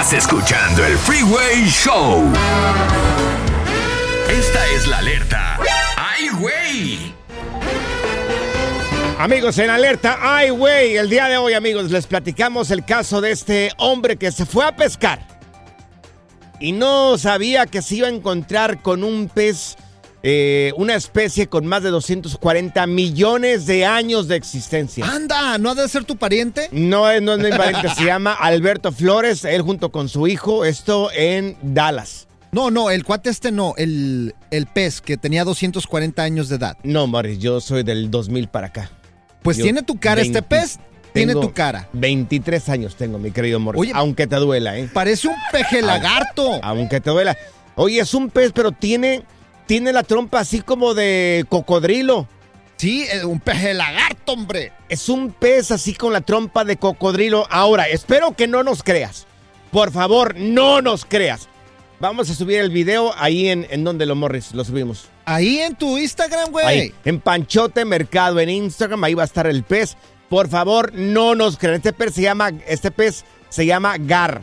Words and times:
Estás 0.00 0.24
escuchando 0.24 0.82
el 0.82 0.96
Freeway 0.96 1.66
Show. 1.66 2.24
Esta 4.30 4.66
es 4.68 4.86
la 4.86 4.96
alerta. 4.96 5.58
¡Ay, 5.94 6.28
güey! 6.38 7.14
Amigos, 9.18 9.58
en 9.58 9.68
alerta, 9.68 10.18
ay, 10.22 10.48
güey, 10.48 10.96
el 10.96 11.10
día 11.10 11.28
de 11.28 11.36
hoy, 11.36 11.52
amigos, 11.52 11.90
les 11.90 12.06
platicamos 12.06 12.70
el 12.70 12.82
caso 12.82 13.20
de 13.20 13.32
este 13.32 13.72
hombre 13.76 14.16
que 14.16 14.32
se 14.32 14.46
fue 14.46 14.64
a 14.64 14.74
pescar 14.74 15.20
y 16.58 16.72
no 16.72 17.18
sabía 17.18 17.66
que 17.66 17.82
se 17.82 17.96
iba 17.96 18.06
a 18.06 18.10
encontrar 18.10 18.80
con 18.80 19.04
un 19.04 19.28
pez, 19.28 19.76
eh, 20.22 20.72
una 20.76 20.94
especie 20.94 21.48
con 21.48 21.66
más 21.66 21.82
de 21.82 21.90
240 21.90 22.86
millones 22.86 23.66
de 23.66 23.86
años 23.86 24.28
de 24.28 24.36
existencia. 24.36 25.06
Anda, 25.06 25.58
¿no 25.58 25.70
ha 25.70 25.74
de 25.74 25.88
ser 25.88 26.04
tu 26.04 26.16
pariente? 26.16 26.68
No 26.72 27.10
es, 27.10 27.22
no 27.22 27.34
es 27.34 27.38
mi 27.38 27.50
pariente, 27.50 27.88
se 27.90 28.04
llama 28.04 28.32
Alberto 28.34 28.92
Flores, 28.92 29.44
él 29.44 29.62
junto 29.62 29.90
con 29.90 30.08
su 30.08 30.26
hijo, 30.26 30.64
esto 30.64 31.10
en 31.12 31.56
Dallas. 31.62 32.26
No, 32.52 32.70
no, 32.70 32.90
el 32.90 33.04
cuate 33.04 33.30
este 33.30 33.52
no, 33.52 33.74
el, 33.76 34.34
el 34.50 34.66
pez 34.66 35.00
que 35.00 35.16
tenía 35.16 35.44
240 35.44 36.22
años 36.22 36.48
de 36.48 36.56
edad. 36.56 36.76
No, 36.82 37.06
Morris, 37.06 37.38
yo 37.38 37.60
soy 37.60 37.84
del 37.84 38.10
2000 38.10 38.48
para 38.48 38.66
acá. 38.68 38.90
Pues 39.42 39.56
Yo 39.56 39.64
tiene 39.64 39.82
tu 39.82 39.98
cara, 39.98 40.20
este 40.20 40.40
20 40.40 40.48
pez 40.48 40.78
tiene 41.12 41.32
tu 41.34 41.52
cara. 41.52 41.88
23 41.92 42.68
años 42.68 42.96
tengo, 42.96 43.18
mi 43.18 43.30
querido 43.30 43.60
Morris. 43.60 43.80
Oye, 43.80 43.92
aunque 43.94 44.26
te 44.26 44.36
duela, 44.36 44.76
¿eh? 44.78 44.88
Parece 44.92 45.28
un 45.28 45.36
peje 45.52 45.80
lagarto. 45.82 46.60
Aunque 46.62 47.00
te 47.00 47.10
duela. 47.10 47.36
Oye, 47.76 48.00
es 48.00 48.14
un 48.14 48.30
pez, 48.30 48.52
pero 48.52 48.72
tiene, 48.72 49.22
tiene 49.70 49.92
la 49.92 50.02
trompa 50.02 50.40
así 50.40 50.62
como 50.62 50.94
de 50.94 51.46
cocodrilo. 51.48 52.26
Sí, 52.76 53.02
es 53.02 53.22
un 53.22 53.38
peje 53.38 53.72
lagarto, 53.72 54.32
hombre. 54.32 54.72
Es 54.88 55.08
un 55.08 55.30
pez 55.30 55.70
así 55.70 55.94
con 55.94 56.12
la 56.12 56.22
trompa 56.22 56.64
de 56.64 56.76
cocodrilo. 56.76 57.46
Ahora, 57.48 57.86
espero 57.86 58.34
que 58.34 58.48
no 58.48 58.64
nos 58.64 58.82
creas. 58.82 59.28
Por 59.70 59.92
favor, 59.92 60.34
no 60.36 60.82
nos 60.82 61.04
creas. 61.04 61.46
Vamos 62.00 62.28
a 62.30 62.34
subir 62.34 62.58
el 62.58 62.70
video 62.70 63.14
ahí 63.16 63.48
en, 63.48 63.64
en 63.70 63.84
donde 63.84 64.06
lo 64.06 64.16
Morris 64.16 64.54
lo 64.54 64.64
subimos. 64.64 65.04
Ahí 65.24 65.60
en 65.60 65.76
tu 65.76 65.98
Instagram, 65.98 66.50
güey. 66.50 66.66
Ahí, 66.66 66.94
en 67.04 67.20
Panchote 67.20 67.84
Mercado, 67.84 68.40
en 68.40 68.50
Instagram, 68.50 69.04
ahí 69.04 69.14
va 69.14 69.22
a 69.22 69.26
estar 69.26 69.46
el 69.46 69.62
pez. 69.62 69.96
Por 70.28 70.48
favor, 70.48 70.92
no 70.94 71.36
nos 71.36 71.56
crean. 71.56 71.76
Este 71.76 71.92
pez 71.92 72.14
se 72.14 72.22
llama, 72.22 72.50
este 72.66 72.90
pez 72.90 73.24
se 73.50 73.66
llama 73.66 73.98
Gar. 73.98 74.42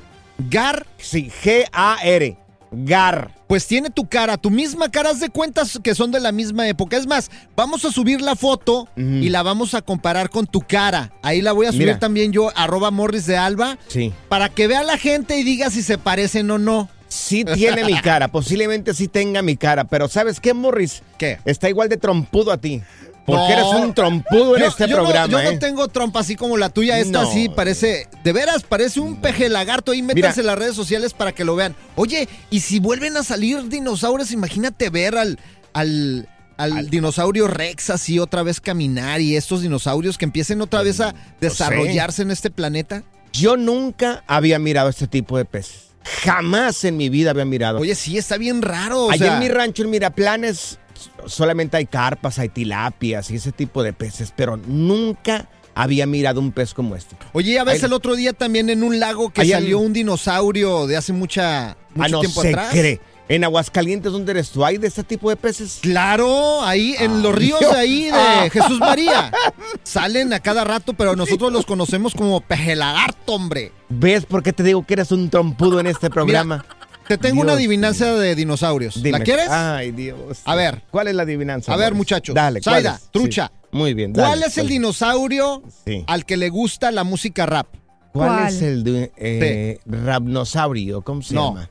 Gar, 0.49 0.85
Sí, 0.97 1.29
G-A-R. 1.43 2.46
Gar. 2.71 3.31
pues 3.47 3.65
tiene 3.65 3.89
tu 3.89 4.07
cara, 4.07 4.37
tu 4.37 4.49
misma 4.49 4.91
cara, 4.91 5.11
haz 5.11 5.19
de 5.21 5.29
cuentas 5.29 5.79
que 5.81 5.95
son 5.95 6.11
de 6.11 6.19
la 6.19 6.31
misma 6.33 6.67
época. 6.67 6.97
Es 6.97 7.07
más, 7.07 7.31
vamos 7.55 7.85
a 7.85 7.91
subir 7.91 8.19
la 8.21 8.35
foto 8.35 8.87
y 8.97 9.29
la 9.29 9.41
vamos 9.41 9.73
a 9.73 9.81
comparar 9.81 10.29
con 10.29 10.45
tu 10.47 10.59
cara. 10.61 11.13
Ahí 11.21 11.41
la 11.41 11.53
voy 11.53 11.65
a 11.67 11.71
subir 11.71 11.87
Mira. 11.87 11.99
también 11.99 12.31
yo, 12.33 12.51
arroba 12.57 12.91
Morris 12.91 13.25
de 13.25 13.37
Alba, 13.37 13.77
Sí. 13.87 14.11
para 14.27 14.49
que 14.49 14.67
vea 14.67 14.83
la 14.83 14.97
gente 14.97 15.37
y 15.37 15.43
diga 15.43 15.69
si 15.69 15.81
se 15.81 15.97
parecen 15.97 16.51
o 16.51 16.57
no. 16.57 16.89
Sí 17.09 17.45
tiene 17.45 17.85
mi 17.85 17.97
cara, 18.01 18.27
posiblemente 18.31 18.93
sí 18.93 19.07
tenga 19.07 19.41
mi 19.41 19.55
cara, 19.55 19.85
pero 19.85 20.09
¿sabes 20.09 20.41
qué, 20.41 20.53
Morris? 20.53 21.03
¿Qué? 21.17 21.39
Está 21.45 21.69
igual 21.69 21.87
de 21.87 21.95
trompudo 21.95 22.51
a 22.51 22.57
ti. 22.57 22.81
Porque 23.27 23.53
No. 23.55 23.59
eres 23.73 23.83
un 23.83 23.93
trompudo 23.93 24.55
en 24.55 24.61
Yo- 24.61 24.67
este 24.69 24.87
yo 24.87 24.95
no- 24.97 25.03
programa, 25.03 25.27
yo 25.31 25.39
¿eh? 25.41 25.53
no 25.53 25.59
tengo 25.59 25.87
trompa 25.89 26.21
así 26.21 26.35
como 26.37 26.55
la 26.57 26.69
tuya. 26.69 26.97
Esta 26.97 27.23
No. 27.23 27.31
sí 27.31 27.49
parece, 27.49 28.07
de 28.23 28.31
veras, 28.33 28.63
parece 28.63 29.01
un 29.01 29.19
peje 29.21 29.49
lagarto. 29.49 29.91
Ahí 29.91 30.01
métanse 30.01 30.39
en 30.39 30.47
las 30.47 30.57
redes 30.57 30.75
sociales 30.75 31.13
para 31.13 31.33
que 31.33 31.43
lo 31.43 31.55
vean. 31.57 31.75
Oye, 31.95 32.29
y 32.49 32.61
si 32.61 32.79
vuelven 32.79 33.17
a 33.17 33.23
salir 33.23 33.67
dinosaurios, 33.67 34.31
imagínate 34.31 34.89
ver 34.89 35.17
al, 35.17 35.39
al, 35.73 36.29
al 36.55 36.89
dinosaurio 36.89 37.47
Rex 37.49 37.89
así 37.89 38.17
otra 38.17 38.43
vez 38.43 38.61
caminar 38.61 39.19
y 39.19 39.35
estos 39.35 39.61
dinosaurios 39.61 40.17
que 40.17 40.23
empiecen 40.25 40.61
otra 40.61 40.81
vez 40.81 41.01
a 41.01 41.13
desarrollarse 41.41 42.21
en 42.21 42.31
este 42.31 42.49
planeta. 42.49 43.03
Yo 43.33 43.57
nunca 43.57 44.23
había 44.25 44.57
mirado 44.57 44.87
este 44.89 45.05
tipo 45.05 45.37
de 45.37 45.43
peces. 45.43 45.87
Jamás 46.23 46.85
en 46.85 46.95
mi 46.95 47.09
vida 47.09 47.31
había 47.31 47.43
mirado. 47.43 47.79
Oye, 47.79 47.93
sí, 47.93 48.17
está 48.17 48.37
bien 48.37 48.61
raro. 48.61 49.07
o 49.07 49.11
Allá 49.11 49.25
sea, 49.25 49.33
en 49.33 49.39
mi 49.41 49.49
rancho, 49.49 49.83
en 49.83 49.89
Miraplanes, 49.89 50.79
solamente 51.25 51.77
hay 51.77 51.85
carpas, 51.85 52.39
hay 52.39 52.49
tilapias 52.49 53.29
y 53.31 53.35
ese 53.35 53.51
tipo 53.51 53.83
de 53.83 53.93
peces, 53.93 54.33
pero 54.35 54.57
nunca 54.57 55.47
había 55.75 56.05
mirado 56.07 56.39
un 56.39 56.51
pez 56.51 56.73
como 56.73 56.95
este. 56.95 57.15
Oye, 57.33 57.61
ves 57.63 57.83
Ay. 57.83 57.85
el 57.87 57.93
otro 57.93 58.15
día 58.15 58.33
también 58.33 58.69
en 58.69 58.83
un 58.83 58.99
lago 58.99 59.29
que 59.31 59.45
salió 59.47 59.79
un 59.79 59.93
dinosaurio 59.93 60.87
de 60.87 60.97
hace 60.97 61.13
mucha, 61.13 61.77
mucho 61.93 62.05
ah, 62.05 62.09
no 62.09 62.19
tiempo 62.21 62.41
se 62.41 62.49
atrás. 62.49 62.69
cree. 62.71 63.01
En 63.29 63.43
Aguascalientes, 63.43 64.13
¿dónde 64.13 64.31
eres 64.31 64.51
tú? 64.51 64.63
¿Hay 64.63 64.77
de 64.77 64.87
este 64.87 65.03
tipo 65.03 65.29
de 65.29 65.35
peces? 65.35 65.79
Claro, 65.81 66.63
ahí 66.63 66.95
en 66.97 67.21
los 67.21 67.35
ríos 67.35 67.59
de 67.59 67.77
ahí 67.77 68.03
de 68.05 68.11
Ah. 68.13 68.47
Jesús 68.53 68.79
María. 68.79 69.31
Salen 69.83 70.31
a 70.31 70.39
cada 70.39 70.63
rato, 70.63 70.93
pero 70.93 71.13
nosotros 71.17 71.51
los 71.51 71.65
conocemos 71.65 72.13
como 72.13 72.39
pejelagarto, 72.39 73.33
hombre. 73.33 73.73
¿Ves 73.89 74.25
por 74.25 74.43
qué 74.43 74.53
te 74.53 74.63
digo 74.63 74.85
que 74.85 74.93
eres 74.93 75.11
un 75.11 75.29
trompudo 75.29 75.81
en 75.81 75.87
este 75.87 76.09
programa? 76.09 76.65
Te 77.07 77.17
tengo 77.17 77.41
una 77.41 77.51
Dios 77.53 77.59
adivinanza 77.59 78.13
de 78.15 78.35
dinosaurios. 78.35 79.01
Dime. 79.01 79.19
¿La 79.19 79.23
quieres? 79.23 79.49
Ay, 79.49 79.91
Dios. 79.91 80.39
A 80.45 80.55
ver. 80.55 80.83
¿Cuál 80.91 81.07
es 81.07 81.15
la 81.15 81.23
adivinanza? 81.23 81.73
A 81.73 81.77
ver, 81.77 81.93
muchachos. 81.93 82.35
Dale, 82.35 82.61
¿cuál 82.61 82.75
Zaida, 82.75 82.95
es? 82.95 83.09
trucha. 83.11 83.47
Sí. 83.53 83.67
Muy 83.71 83.93
bien, 83.93 84.13
¿Cuál 84.13 84.39
dale, 84.39 84.45
es 84.47 84.57
el 84.57 84.67
dinosaurio 84.69 85.61
Sí. 85.85 86.03
al 86.07 86.25
que 86.25 86.37
le 86.37 86.49
gusta 86.49 86.91
la 86.91 87.03
música 87.03 87.45
rap? 87.45 87.67
¿Cuál, 88.13 88.29
¿Cuál? 88.29 88.47
es 88.47 88.61
el 88.61 89.11
eh, 89.17 89.79
rapnosaurio? 89.85 91.01
¿Cómo 91.01 91.21
se 91.21 91.35
No. 91.35 91.49
llama? 91.53 91.69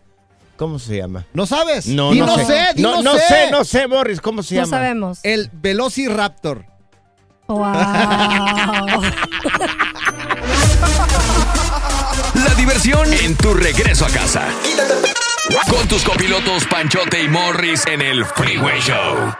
¿Cómo 0.56 0.78
se 0.78 0.96
llama? 0.98 1.26
¿No 1.34 1.44
sabes? 1.46 1.86
No, 1.86 2.12
Di 2.12 2.20
no, 2.20 2.26
no 2.26 2.36
sé. 2.38 2.44
sé, 2.46 2.58
di 2.76 2.82
no, 2.82 2.96
no 2.96 3.02
no 3.02 3.12
sé. 3.14 3.24
sé, 3.28 3.50
no 3.50 3.64
sé, 3.64 3.86
Morris, 3.88 4.20
¿cómo 4.20 4.42
se 4.42 4.54
No 4.54 4.62
llama? 4.62 4.76
sabemos. 4.76 5.18
El 5.22 5.50
Velociraptor. 5.52 6.64
Wow. 7.48 7.62
La 12.46 12.54
diversión 12.54 13.12
en 13.12 13.34
tu 13.34 13.54
regreso 13.54 14.06
a 14.06 14.08
casa. 14.08 14.48
Con 15.48 15.86
tus 15.86 16.02
copilotos 16.02 16.64
Panchote 16.66 17.22
y 17.22 17.28
Morris 17.28 17.86
en 17.86 18.02
el 18.02 18.24
Freeway 18.24 18.80
Show. 18.80 19.32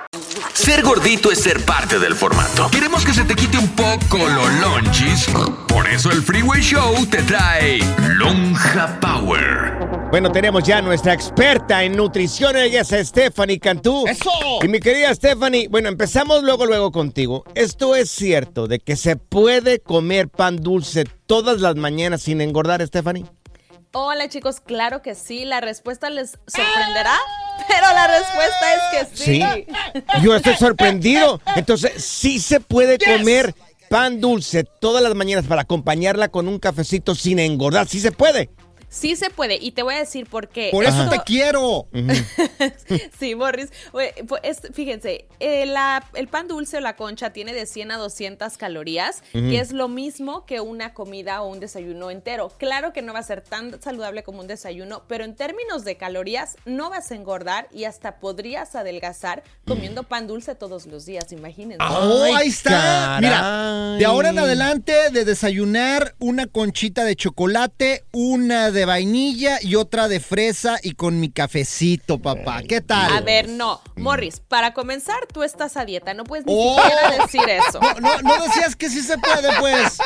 Ser 0.53 0.83
gordito 0.83 1.33
es 1.33 1.41
ser 1.41 1.65
parte 1.65 1.99
del 1.99 2.15
formato. 2.15 2.71
Queremos 2.71 3.05
que 3.05 3.13
se 3.13 3.25
te 3.25 3.35
quite 3.35 3.59
un 3.59 3.69
poco 3.71 4.19
los 4.19 4.53
lonchis. 4.61 5.27
Por 5.67 5.89
eso 5.89 6.11
el 6.13 6.23
Freeway 6.23 6.63
Show 6.63 7.05
te 7.07 7.23
trae 7.25 7.81
Lonja 8.15 8.99
Power. 9.01 10.09
Bueno, 10.11 10.31
tenemos 10.31 10.63
ya 10.63 10.81
nuestra 10.81 11.13
experta 11.13 11.83
en 11.83 11.97
nutrición, 11.97 12.57
ella 12.57 12.83
es 12.83 13.09
Stephanie 13.09 13.59
Cantú. 13.59 14.07
¡Eso! 14.07 14.31
Y 14.63 14.69
mi 14.69 14.79
querida 14.79 15.13
Stephanie, 15.13 15.67
bueno, 15.69 15.89
empezamos 15.89 16.45
luego, 16.45 16.67
luego 16.67 16.93
contigo. 16.93 17.43
¿Esto 17.55 17.97
es 17.97 18.11
cierto 18.11 18.69
de 18.69 18.79
que 18.79 18.95
se 18.95 19.17
puede 19.17 19.81
comer 19.81 20.29
pan 20.29 20.59
dulce 20.63 21.05
todas 21.27 21.61
las 21.61 21.75
mañanas 21.75 22.23
sin 22.23 22.41
engordar, 22.41 22.87
Stephanie? 22.87 23.27
Hola 23.99 24.29
chicos, 24.29 24.61
claro 24.61 25.01
que 25.01 25.15
sí, 25.15 25.47
la 25.47 25.63
respuesta 25.63 26.11
les 26.11 26.33
sorprenderá, 26.47 27.15
pero 27.67 27.87
la 27.95 28.07
respuesta 28.07 28.75
es 28.75 29.09
que 29.09 29.17
sí. 29.17 29.67
Yo 30.23 30.37
estoy 30.37 30.55
sorprendido. 30.57 31.41
Entonces, 31.55 32.05
sí 32.05 32.39
se 32.39 32.61
puede 32.61 32.99
comer 32.99 33.55
pan 33.89 34.21
dulce 34.21 34.65
todas 34.65 35.03
las 35.03 35.15
mañanas 35.15 35.47
para 35.47 35.63
acompañarla 35.63 36.29
con 36.29 36.47
un 36.47 36.59
cafecito 36.59 37.15
sin 37.15 37.39
engordar. 37.39 37.89
Sí 37.89 38.01
se 38.01 38.13
puede. 38.13 38.51
Sí 38.99 39.15
se 39.17 39.29
puede, 39.29 39.57
y 39.61 39.73
te 39.73 39.83
voy 39.83 39.95
a 39.95 39.99
decir 39.99 40.27
por 40.27 40.49
qué. 40.49 40.71
Por 40.73 40.85
eso 40.85 41.09
te 41.11 41.21
quiero. 41.27 41.87
Sí, 43.19 43.35
Morris. 43.35 43.71
Pues, 43.93 44.13
es- 44.43 44.61
fíjense, 44.73 45.27
eh, 45.41 45.67
la- 45.67 46.05
el 46.15 46.29
pan 46.29 46.49
dulce 46.49 46.79
o 46.79 46.81
la 46.81 46.97
concha 46.97 47.31
tiene 47.31 47.53
de 47.53 47.67
100 47.67 47.91
a 47.91 47.97
200 47.99 48.57
calorías, 48.57 49.23
que 49.33 49.59
es 49.59 49.73
lo 49.73 49.89
mismo 49.89 50.47
que 50.47 50.61
una 50.61 50.95
comida 50.95 51.43
o 51.43 51.49
un 51.49 51.61
desayuno 51.61 52.11
entero. 52.11 52.51
Claro 52.59 52.93
que 52.93 53.03
no 53.03 53.13
va 53.13 53.19
a 53.21 53.23
ser 53.23 53.41
tan 53.43 53.81
saludable 53.83 54.23
como 54.23 54.41
un 54.41 54.47
desayuno, 54.47 55.03
pero 55.09 55.25
en 55.25 55.35
términos 55.35 55.85
de 55.85 55.97
calorías 55.97 56.57
no 56.65 56.91
vas 56.91 57.11
a 57.11 57.15
engordar 57.17 57.69
y 57.73 57.85
hasta 57.85 58.17
podrías 58.17 58.75
adelgazar 58.75 59.43
comiendo 59.67 60.05
pan 60.05 60.27
dulce 60.27 60.55
todos 60.55 60.87
los 60.87 61.05
días, 61.07 61.33
imagínense. 61.33 61.85
Oh, 61.87 62.25
ahí 62.35 62.49
está. 62.49 62.71
caray. 62.71 63.21
Mira, 63.21 63.97
de 63.99 64.05
ahora 64.07 64.29
en 64.31 64.39
adelante 64.39 64.95
de 65.11 65.25
desayunar 65.25 66.15
una 66.19 66.47
conchita 66.47 67.05
de 67.05 67.17
chocolate, 67.17 68.05
una 68.13 68.71
de 68.71 68.86
vainilla 68.87 69.59
y 69.61 69.75
otra 69.75 70.09
de 70.09 70.21
fresa 70.21 70.79
y 70.83 70.93
con 70.93 71.21
mi 71.21 71.31
cafecito, 71.31 72.19
papá. 72.19 72.63
¿Qué 72.67 72.81
tal? 72.81 73.15
A 73.15 73.21
ver, 73.21 73.49
no. 73.51 73.81
Morris, 73.97 74.41
para 74.41 74.73
comenzar, 74.73 75.27
tú 75.33 75.43
estás 75.43 75.77
a 75.77 75.85
dieta. 75.85 76.15
No 76.15 76.25
puedes 76.25 76.47
ni 76.47 76.55
Oh. 76.57 76.77
siquiera 76.81 77.23
decir 77.23 77.49
eso. 77.49 77.79
No, 77.81 78.01
no, 78.01 78.23
no 78.23 78.43
decías 78.45 78.75
que 78.77 78.89
sí 78.89 79.03
se 79.03 79.19
puede, 79.19 79.49
pues. 79.61 79.99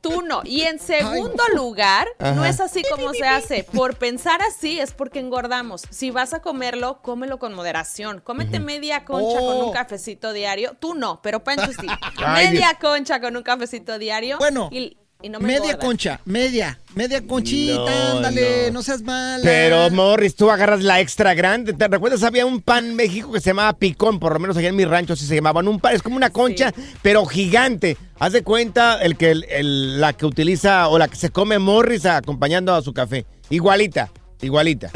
Tú 0.00 0.22
no. 0.22 0.42
Y 0.44 0.62
en 0.62 0.78
segundo 0.78 1.42
lugar, 1.54 2.06
no 2.20 2.44
es 2.44 2.60
así 2.60 2.82
como 2.88 3.12
se 3.12 3.26
hace. 3.26 3.64
Por 3.64 3.96
pensar 3.96 4.40
así 4.42 4.78
es 4.78 4.92
porque 4.92 5.18
engordamos. 5.18 5.82
Si 5.90 6.10
vas 6.12 6.32
a 6.34 6.40
comerlo, 6.42 7.00
cómelo 7.02 7.38
con 7.38 7.54
moderación. 7.54 8.20
Cómete 8.20 8.60
media 8.60 9.04
concha 9.04 9.38
con 9.38 9.56
Oh. 9.56 9.66
un 9.66 9.72
cafecito 9.72 10.32
diario. 10.32 10.76
Tú 10.78 10.94
no, 10.94 11.20
pero 11.22 11.42
Pancho 11.42 11.72
sí. 11.72 11.86
Ay, 12.18 12.48
media 12.50 12.76
concha 12.80 13.20
con 13.20 13.36
un 13.36 13.42
cafecito 13.42 13.98
diario. 13.98 14.38
Bueno, 14.38 14.68
y, 14.70 14.96
y 15.22 15.28
no 15.28 15.40
me 15.40 15.46
media 15.46 15.58
engordas. 15.58 15.84
concha, 15.84 16.20
media, 16.24 16.78
media 16.94 17.26
conchita, 17.26 17.74
No, 17.74 18.16
ándale, 18.18 18.66
no. 18.68 18.74
no. 18.74 18.82
seas 18.82 19.02
mala. 19.02 19.40
Pero, 19.42 19.90
Morris, 19.90 20.36
tú 20.36 20.50
agarras 20.50 20.82
la 20.82 21.00
extra 21.00 21.34
grande. 21.34 21.72
¿Te 21.72 21.88
recuerdas? 21.88 22.22
Había 22.22 22.44
un 22.46 22.60
pan 22.60 22.84
en 22.86 22.94
México 22.96 23.32
que 23.32 23.40
se 23.40 23.50
llamaba 23.50 23.72
picón, 23.72 24.18
por 24.20 24.32
lo 24.34 24.38
menos 24.38 24.56
allá 24.56 24.68
en 24.68 24.76
mi 24.76 24.84
rancho 24.84 25.14
así 25.14 25.26
se 25.26 25.34
llamaban. 25.34 25.66
Un 25.68 25.80
pan, 25.80 25.94
es 25.94 26.02
como 26.02 26.16
una 26.16 26.30
concha, 26.30 26.72
pero 27.02 27.24
gigante. 27.26 27.96
Haz 28.18 28.32
de 28.32 28.42
cuenta 28.42 29.00
el 29.02 29.16
que 29.16 29.30
el- 29.30 29.44
el- 29.48 30.00
la 30.00 30.12
que 30.12 30.26
utiliza 30.26 30.88
o 30.88 30.98
la 30.98 31.08
que 31.08 31.16
se 31.16 31.30
come 31.30 31.58
Morris 31.58 32.06
acompañando 32.06 32.74
a 32.74 32.82
su 32.82 32.92
café. 32.92 33.26
Igualita, 33.50 34.10
igualita. 34.42 34.90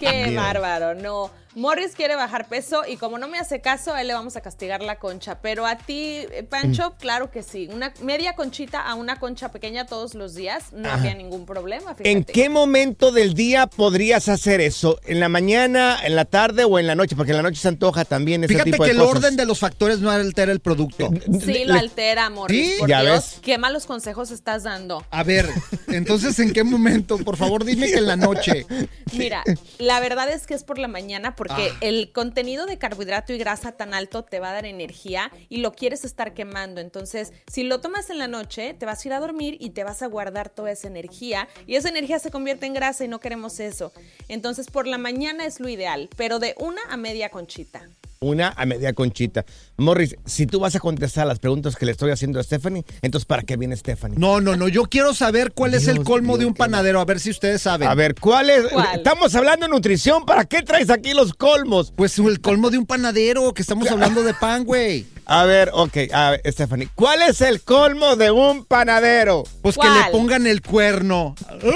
Qué 0.00 0.24
Dios. 0.30 0.42
bárbaro, 0.42 0.94
no. 0.94 1.30
Morris 1.56 1.96
quiere 1.96 2.14
bajar 2.14 2.48
peso 2.48 2.82
y 2.86 2.96
como 2.96 3.18
no 3.18 3.26
me 3.26 3.38
hace 3.38 3.60
caso, 3.60 3.92
a 3.92 4.00
él 4.00 4.06
le 4.06 4.14
vamos 4.14 4.36
a 4.36 4.40
castigar 4.40 4.82
la 4.82 5.00
concha. 5.00 5.40
Pero 5.40 5.66
a 5.66 5.76
ti, 5.76 6.18
eh, 6.30 6.46
Pancho, 6.48 6.94
claro 6.98 7.30
que 7.32 7.42
sí. 7.42 7.68
Una 7.72 7.92
media 8.02 8.34
conchita 8.36 8.80
a 8.80 8.94
una 8.94 9.18
concha 9.18 9.50
pequeña 9.50 9.84
todos 9.86 10.14
los 10.14 10.34
días, 10.34 10.72
no 10.72 10.88
había 10.90 11.12
ningún 11.14 11.46
problema. 11.46 11.94
Fíjate. 11.94 12.10
¿En 12.12 12.22
qué 12.24 12.48
momento 12.48 13.10
del 13.10 13.34
día 13.34 13.66
podrías 13.66 14.28
hacer 14.28 14.60
eso? 14.60 15.00
¿En 15.06 15.18
la 15.18 15.28
mañana, 15.28 15.98
en 16.04 16.14
la 16.14 16.24
tarde 16.24 16.62
o 16.64 16.78
en 16.78 16.86
la 16.86 16.94
noche? 16.94 17.16
Porque 17.16 17.32
en 17.32 17.38
la 17.38 17.42
noche 17.42 17.60
se 17.60 17.68
antoja 17.68 18.04
también 18.04 18.44
ese 18.44 18.52
Fíjate 18.54 18.70
tipo 18.70 18.84
que 18.84 18.90
de 18.90 18.96
el 18.96 19.00
cosas. 19.02 19.16
orden 19.16 19.36
de 19.36 19.46
los 19.46 19.58
factores 19.58 19.98
no 19.98 20.10
altera 20.10 20.52
el 20.52 20.60
producto. 20.60 21.10
Sí, 21.44 21.64
lo 21.64 21.74
altera, 21.74 22.30
Morris. 22.30 22.74
¿Sí? 22.74 22.76
Por 22.78 22.88
Ya 22.88 23.02
Dios, 23.02 23.14
ves. 23.32 23.40
qué 23.42 23.58
malos 23.58 23.86
consejos 23.86 24.30
estás 24.30 24.62
dando. 24.62 25.04
A 25.10 25.24
ver, 25.24 25.48
entonces, 25.88 26.38
¿en 26.38 26.52
qué 26.52 26.62
momento? 26.62 27.18
Por 27.18 27.36
favor, 27.36 27.64
dime 27.64 27.88
que 27.88 27.98
en 27.98 28.06
la 28.06 28.16
noche. 28.16 28.66
Mira, 29.12 29.42
la 29.78 29.98
verdad 29.98 30.30
es 30.30 30.46
que 30.46 30.54
es 30.54 30.62
por 30.62 30.78
la 30.78 30.86
mañana 30.86 31.34
porque 31.34 31.49
Ah. 31.50 31.68
el 31.80 32.12
contenido 32.12 32.66
de 32.66 32.78
carbohidrato 32.78 33.32
y 33.32 33.38
grasa 33.38 33.72
tan 33.72 33.94
alto 33.94 34.24
te 34.24 34.40
va 34.40 34.50
a 34.50 34.52
dar 34.52 34.66
energía 34.66 35.32
y 35.48 35.58
lo 35.58 35.72
quieres 35.72 36.04
estar 36.04 36.34
quemando. 36.34 36.80
Entonces, 36.80 37.32
si 37.50 37.62
lo 37.62 37.80
tomas 37.80 38.10
en 38.10 38.18
la 38.18 38.28
noche, 38.28 38.74
te 38.74 38.86
vas 38.86 39.04
a 39.04 39.08
ir 39.08 39.14
a 39.14 39.20
dormir 39.20 39.56
y 39.60 39.70
te 39.70 39.84
vas 39.84 40.02
a 40.02 40.06
guardar 40.06 40.48
toda 40.48 40.70
esa 40.70 40.88
energía 40.88 41.48
y 41.66 41.74
esa 41.74 41.88
energía 41.88 42.18
se 42.18 42.30
convierte 42.30 42.66
en 42.66 42.74
grasa 42.74 43.04
y 43.04 43.08
no 43.08 43.20
queremos 43.20 43.60
eso. 43.60 43.92
Entonces, 44.28 44.68
por 44.70 44.86
la 44.86 44.98
mañana 44.98 45.44
es 45.44 45.60
lo 45.60 45.68
ideal, 45.68 46.08
pero 46.16 46.38
de 46.38 46.54
una 46.58 46.82
a 46.88 46.96
media 46.96 47.30
conchita. 47.30 47.88
Una 48.22 48.52
a 48.54 48.66
media 48.66 48.92
conchita. 48.92 49.46
Morris, 49.78 50.14
si 50.26 50.44
tú 50.44 50.60
vas 50.60 50.76
a 50.76 50.78
contestar 50.78 51.26
las 51.26 51.38
preguntas 51.38 51.74
que 51.74 51.86
le 51.86 51.92
estoy 51.92 52.10
haciendo 52.10 52.38
a 52.38 52.42
Stephanie, 52.42 52.84
entonces 53.00 53.24
¿para 53.24 53.44
qué 53.44 53.56
viene 53.56 53.74
Stephanie? 53.78 54.18
No, 54.18 54.42
no, 54.42 54.56
no. 54.56 54.68
Yo 54.68 54.82
quiero 54.82 55.14
saber 55.14 55.52
cuál 55.52 55.72
es 55.72 55.88
el 55.88 56.04
colmo 56.04 56.36
de 56.36 56.44
un 56.44 56.52
panadero. 56.52 57.00
A 57.00 57.06
ver 57.06 57.18
si 57.18 57.30
ustedes 57.30 57.62
saben. 57.62 57.88
A 57.88 57.94
ver, 57.94 58.14
¿cuál 58.14 58.50
es? 58.50 58.66
¿Cuál? 58.70 58.88
Estamos 58.94 59.34
hablando 59.34 59.64
de 59.64 59.72
nutrición, 59.72 60.26
¿para 60.26 60.44
qué 60.44 60.60
traes 60.60 60.90
aquí 60.90 61.14
los 61.14 61.32
colmos? 61.32 61.94
Pues 61.96 62.18
el 62.18 62.42
colmo 62.42 62.68
de 62.68 62.76
un 62.76 62.84
panadero, 62.84 63.54
que 63.54 63.62
estamos 63.62 63.88
hablando 63.90 64.22
de 64.22 64.34
pan, 64.34 64.64
güey. 64.64 65.06
A 65.24 65.46
ver, 65.46 65.70
ok, 65.72 65.96
a 66.12 66.32
ver, 66.32 66.42
Stephanie, 66.44 66.90
¿cuál 66.94 67.22
es 67.22 67.40
el 67.40 67.62
colmo 67.62 68.16
de 68.16 68.30
un 68.32 68.66
panadero? 68.66 69.44
Pues 69.62 69.78
que 69.78 69.88
le 69.88 70.12
pongan 70.12 70.46
el 70.46 70.60
cuerno. 70.60 71.36
Mío. 71.62 71.72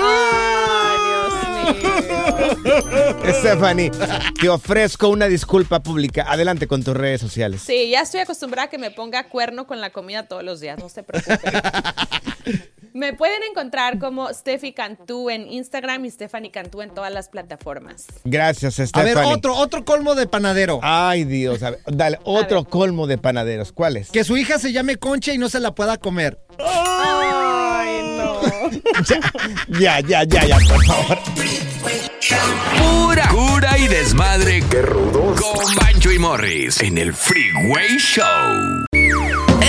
Stephanie, 3.40 3.90
te 4.40 4.48
ofrezco 4.48 5.08
una 5.08 5.26
disculpa 5.26 5.82
pública. 5.82 6.26
Adelante 6.28 6.66
con 6.66 6.82
tus 6.82 6.96
redes 6.96 7.20
sociales. 7.20 7.62
Sí, 7.62 7.90
ya 7.90 8.02
estoy 8.02 8.20
acostumbrada 8.20 8.66
a 8.66 8.70
que 8.70 8.78
me 8.78 8.90
ponga 8.90 9.28
cuerno 9.28 9.66
con 9.66 9.80
la 9.80 9.90
comida 9.90 10.24
todos 10.24 10.42
los 10.42 10.60
días, 10.60 10.78
no 10.78 10.88
se 10.88 11.02
preocupen. 11.02 11.52
Me 12.94 13.12
pueden 13.12 13.42
encontrar 13.50 13.98
como 13.98 14.32
Steffi 14.32 14.72
Cantú 14.72 15.28
en 15.28 15.48
Instagram 15.50 16.04
y 16.04 16.10
Stephanie 16.12 16.52
Cantú 16.52 16.80
en 16.80 16.90
todas 16.94 17.12
las 17.12 17.28
plataformas. 17.28 18.06
Gracias, 18.22 18.78
A 18.78 18.86
Stephanie. 18.86 19.14
ver, 19.16 19.24
otro, 19.24 19.56
otro 19.56 19.84
colmo 19.84 20.14
de 20.14 20.28
panadero. 20.28 20.78
Ay, 20.80 21.24
Dios, 21.24 21.64
a 21.64 21.70
ver, 21.70 21.80
dale, 21.86 22.20
otro 22.22 22.62
ver. 22.62 22.70
colmo 22.70 23.08
de 23.08 23.18
panaderos. 23.18 23.72
¿Cuál 23.72 23.96
es? 23.96 24.12
Que 24.12 24.22
su 24.22 24.36
hija 24.36 24.60
se 24.60 24.70
llame 24.72 24.94
Concha 24.94 25.32
y 25.34 25.38
no 25.38 25.48
se 25.48 25.58
la 25.58 25.74
pueda 25.74 25.96
comer. 25.96 26.38
Ay, 26.60 28.00
no. 28.16 28.40
Ya, 29.80 29.98
ya, 30.00 30.22
ya, 30.22 30.44
ya, 30.46 30.56
por 30.68 30.84
favor. 30.86 31.18
Pura 32.78 33.28
cura 33.28 33.76
y 33.76 33.88
desmadre. 33.88 34.62
Qué 34.70 34.82
rudos. 34.82 35.40
Con 35.40 35.74
Bancho 35.74 36.12
y 36.12 36.18
Morris 36.20 36.80
en 36.80 36.98
el 36.98 37.12
Freeway 37.12 37.98
Show. 37.98 38.84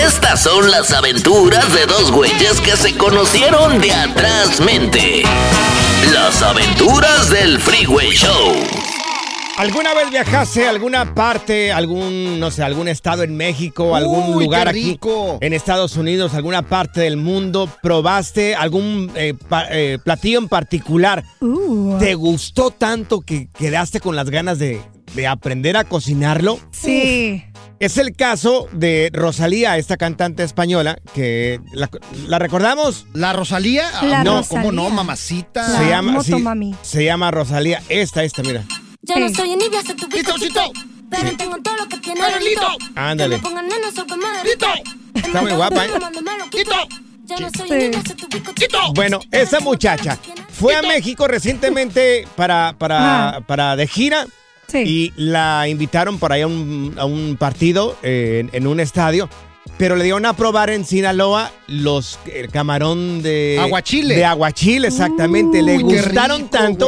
Estas 0.03 0.43
son 0.43 0.69
las 0.71 0.91
aventuras 0.91 1.73
de 1.73 1.85
dos 1.85 2.11
güeyes 2.11 2.59
que 2.61 2.75
se 2.75 2.95
conocieron 2.97 3.79
de 3.79 3.91
atrás 3.91 4.59
mente. 4.59 5.23
Las 6.13 6.41
aventuras 6.41 7.29
del 7.29 7.59
Freeway 7.59 8.11
Show. 8.11 8.53
¿Alguna 9.57 9.93
vez 9.93 10.09
viajaste 10.09 10.67
a 10.67 10.69
alguna 10.71 11.15
parte, 11.15 11.71
algún, 11.71 12.41
no 12.41 12.51
sé, 12.51 12.61
algún 12.61 12.89
estado 12.89 13.23
en 13.23 13.37
México, 13.37 13.95
algún 13.95 14.35
Uy, 14.35 14.43
lugar 14.43 14.67
aquí 14.67 14.99
en 15.39 15.53
Estados 15.53 15.95
Unidos, 15.95 16.33
alguna 16.33 16.63
parte 16.63 16.99
del 17.01 17.15
mundo? 17.15 17.69
¿Probaste 17.81 18.53
algún 18.53 19.09
eh, 19.15 19.33
pa- 19.47 19.67
eh, 19.71 19.97
platillo 20.03 20.39
en 20.39 20.49
particular? 20.49 21.23
Uh. 21.39 21.97
¿Te 21.99 22.15
gustó 22.15 22.69
tanto 22.71 23.21
que 23.21 23.47
quedaste 23.57 24.01
con 24.01 24.17
las 24.17 24.29
ganas 24.29 24.59
de, 24.59 24.81
de 25.13 25.25
aprender 25.27 25.77
a 25.77 25.85
cocinarlo? 25.85 26.59
Sí. 26.71 27.41
Es 27.79 27.97
el 27.97 28.15
caso 28.15 28.67
de 28.71 29.11
Rosalía, 29.13 29.77
esta 29.77 29.97
cantante 29.97 30.43
española, 30.43 30.97
que 31.13 31.59
la, 31.73 31.89
¿la 32.27 32.39
recordamos. 32.39 33.05
¿La 33.13 33.33
Rosalía? 33.33 33.89
La 34.03 34.23
no, 34.23 34.37
Rosalía. 34.37 34.61
¿cómo 34.63 34.71
no, 34.71 34.89
mamacita? 34.89 35.67
La 35.67 35.79
se 35.79 35.89
llama 35.89 36.23
sí, 36.23 36.33
se 36.81 37.03
llama 37.03 37.31
Rosalía. 37.31 37.83
Esta, 37.89 38.23
esta, 38.23 38.43
mira. 38.43 38.63
Ya 39.01 39.17
no 39.19 39.29
soy 39.29 39.51
envidia, 39.51 39.81
soy 39.83 39.95
tu 39.95 40.07
bizcochito. 40.07 40.61
Pero 41.09 41.29
Sí. 41.29 41.35
tengo 41.35 41.57
todo 41.61 41.75
lo 41.75 41.87
que 41.87 41.97
tiene. 41.97 42.21
Lito. 42.39 42.67
Ándale. 42.95 43.37
Lito. 43.37 44.67
Está 45.13 45.41
muy 45.41 45.51
guapa, 45.51 45.85
¿eh? 45.85 45.89
Soy 47.57 47.91
Sí. 47.91 47.91
Bueno, 48.93 49.19
esa 49.31 49.59
muchacha 49.59 50.17
fue 50.49 50.75
a 50.75 50.81
México 50.81 51.27
recientemente 51.27 52.27
para, 52.35 52.75
para, 52.77 53.41
para 53.47 53.75
de 53.75 53.87
gira 53.87 54.25
Sí. 54.67 54.83
y 54.85 55.13
la 55.15 55.67
invitaron 55.67 56.17
por 56.19 56.31
ahí 56.33 56.41
a 56.41 56.47
un, 56.47 56.95
a 56.97 57.05
un 57.05 57.37
partido 57.37 57.97
eh, 58.03 58.39
en, 58.41 58.49
en 58.53 58.67
un 58.67 58.79
estadio. 58.79 59.29
Pero 59.77 59.95
le 59.95 60.03
dieron 60.03 60.25
a 60.25 60.33
probar 60.33 60.69
en 60.69 60.85
Sinaloa 60.85 61.51
los 61.67 62.17
el 62.33 62.49
camarón 62.49 63.21
de 63.21 63.57
Aguachile. 63.59 64.15
De 64.15 64.23
aguachile, 64.23 64.87
exactamente. 64.87 65.61
le 65.61 65.77
gustaron 65.79 66.37
rico, 66.43 66.49
tanto 66.51 66.87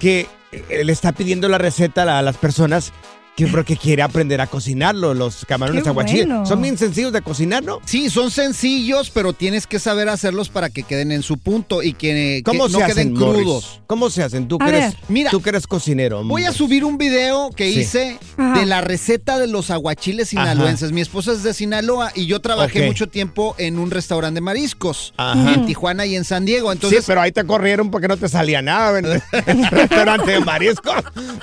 que 0.00 0.26
eh, 0.50 0.84
le 0.84 0.92
está 0.92 1.12
pidiendo 1.12 1.48
la 1.48 1.58
receta 1.58 2.18
a 2.18 2.22
las 2.22 2.36
personas 2.36 2.92
que 3.38 3.46
porque 3.46 3.76
quiere 3.76 4.02
aprender 4.02 4.40
a 4.40 4.48
cocinarlo, 4.48 5.14
los 5.14 5.44
camarones 5.46 5.84
Qué 5.84 5.88
aguachile. 5.90 6.24
bueno. 6.26 6.44
Son 6.44 6.60
bien 6.60 6.76
sencillos 6.76 7.12
de 7.12 7.22
cocinar, 7.22 7.62
¿no? 7.62 7.78
Sí, 7.84 8.10
son 8.10 8.32
sencillos, 8.32 9.10
pero 9.10 9.32
tienes 9.32 9.68
que 9.68 9.78
saber 9.78 10.08
hacerlos 10.08 10.48
para 10.48 10.70
que 10.70 10.82
queden 10.82 11.12
en 11.12 11.22
su 11.22 11.38
punto 11.38 11.80
y 11.84 11.92
que, 11.92 12.42
¿Cómo 12.44 12.66
que 12.66 12.72
se 12.72 12.78
no 12.78 12.84
hacen, 12.84 12.94
queden 12.96 13.12
Morris? 13.14 13.42
crudos. 13.42 13.80
¿Cómo 13.86 14.10
se 14.10 14.24
hacen? 14.24 14.48
Tú 14.48 14.58
A 14.60 14.64
que 14.64 14.70
eres, 14.70 14.94
ver. 14.94 15.00
Mira, 15.08 15.30
tú 15.30 15.40
que 15.40 15.50
eres 15.50 15.68
cocinero. 15.68 16.24
Voy 16.24 16.42
a 16.42 16.46
Morris. 16.46 16.56
subir 16.58 16.84
un 16.84 16.98
video 16.98 17.50
que 17.54 17.72
Sí. 17.72 17.78
hice 17.80 18.18
Ajá. 18.36 18.58
de 18.58 18.66
la 18.66 18.80
receta 18.80 19.38
de 19.38 19.46
los 19.46 19.70
aguachiles 19.70 20.30
sinaloenses. 20.30 20.90
Mi 20.90 21.00
esposa 21.00 21.30
es 21.30 21.44
de 21.44 21.54
Sinaloa 21.54 22.10
y 22.16 22.26
yo 22.26 22.40
trabajé 22.40 22.80
Ok. 22.80 22.86
mucho 22.88 23.06
tiempo 23.08 23.54
en 23.58 23.78
un 23.78 23.92
restaurante 23.92 24.38
de 24.38 24.40
mariscos 24.40 25.14
Ajá. 25.16 25.54
en 25.54 25.64
Tijuana 25.64 26.06
y 26.06 26.16
en 26.16 26.24
San 26.24 26.44
Diego. 26.44 26.72
Entonces, 26.72 27.00
sí, 27.00 27.04
pero 27.06 27.20
ahí 27.20 27.30
te 27.30 27.44
corrieron 27.44 27.92
porque 27.92 28.08
no 28.08 28.16
te 28.16 28.28
salía 28.28 28.62
nada 28.62 28.98
en 28.98 29.04
el 29.06 29.22
restaurante 29.70 30.32
de 30.32 30.40
marisco. 30.40 30.90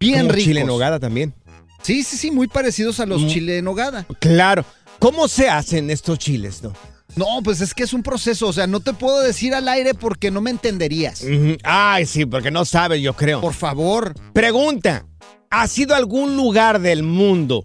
Bien 0.00 0.21
Como 0.23 0.33
ricos. 0.33 0.45
chile 0.45 0.61
en 0.62 0.66
nogada 0.66 0.99
también. 0.99 1.35
Sí, 1.83 2.02
sí, 2.02 2.16
sí, 2.16 2.31
muy 2.31 2.49
parecidos 2.49 2.99
a 3.00 3.07
los 3.07 3.23
Mm. 3.23 3.28
chile 3.28 3.59
en 3.59 3.64
nogada. 3.64 4.07
Claro. 4.21 4.64
¿Cómo 4.99 5.26
se 5.28 5.49
hacen 5.49 5.90
estos 5.90 6.19
chiles, 6.19 6.62
no? 6.62 6.73
No, 7.16 7.42
pues 7.45 7.61
es 7.61 7.75
que 7.75 7.83
es 7.83 7.92
un 7.92 8.02
proceso. 8.02 8.47
O 8.49 8.52
sea, 8.52 8.66
no 8.66 8.81
te 8.81 8.95
puedo 8.95 9.21
decir 9.21 9.52
al 9.54 9.69
aire 9.69 9.92
porque 9.92 10.31
no 10.31 10.40
me 10.40 10.50
entenderías. 10.50 11.23
Ay, 11.62 12.07
sí, 12.07 12.25
porque 12.25 12.50
no 12.50 12.64
sabes, 12.64 13.02
yo 13.02 13.12
creo. 13.14 13.40
Por 13.40 13.52
favor. 13.52 14.14
Pregunta, 14.33 15.04
¿has 15.52 15.78
ido 15.78 15.94
a 15.94 15.99
algún 15.99 16.37
lugar 16.37 16.80
del 16.80 17.02
mundo 17.04 17.64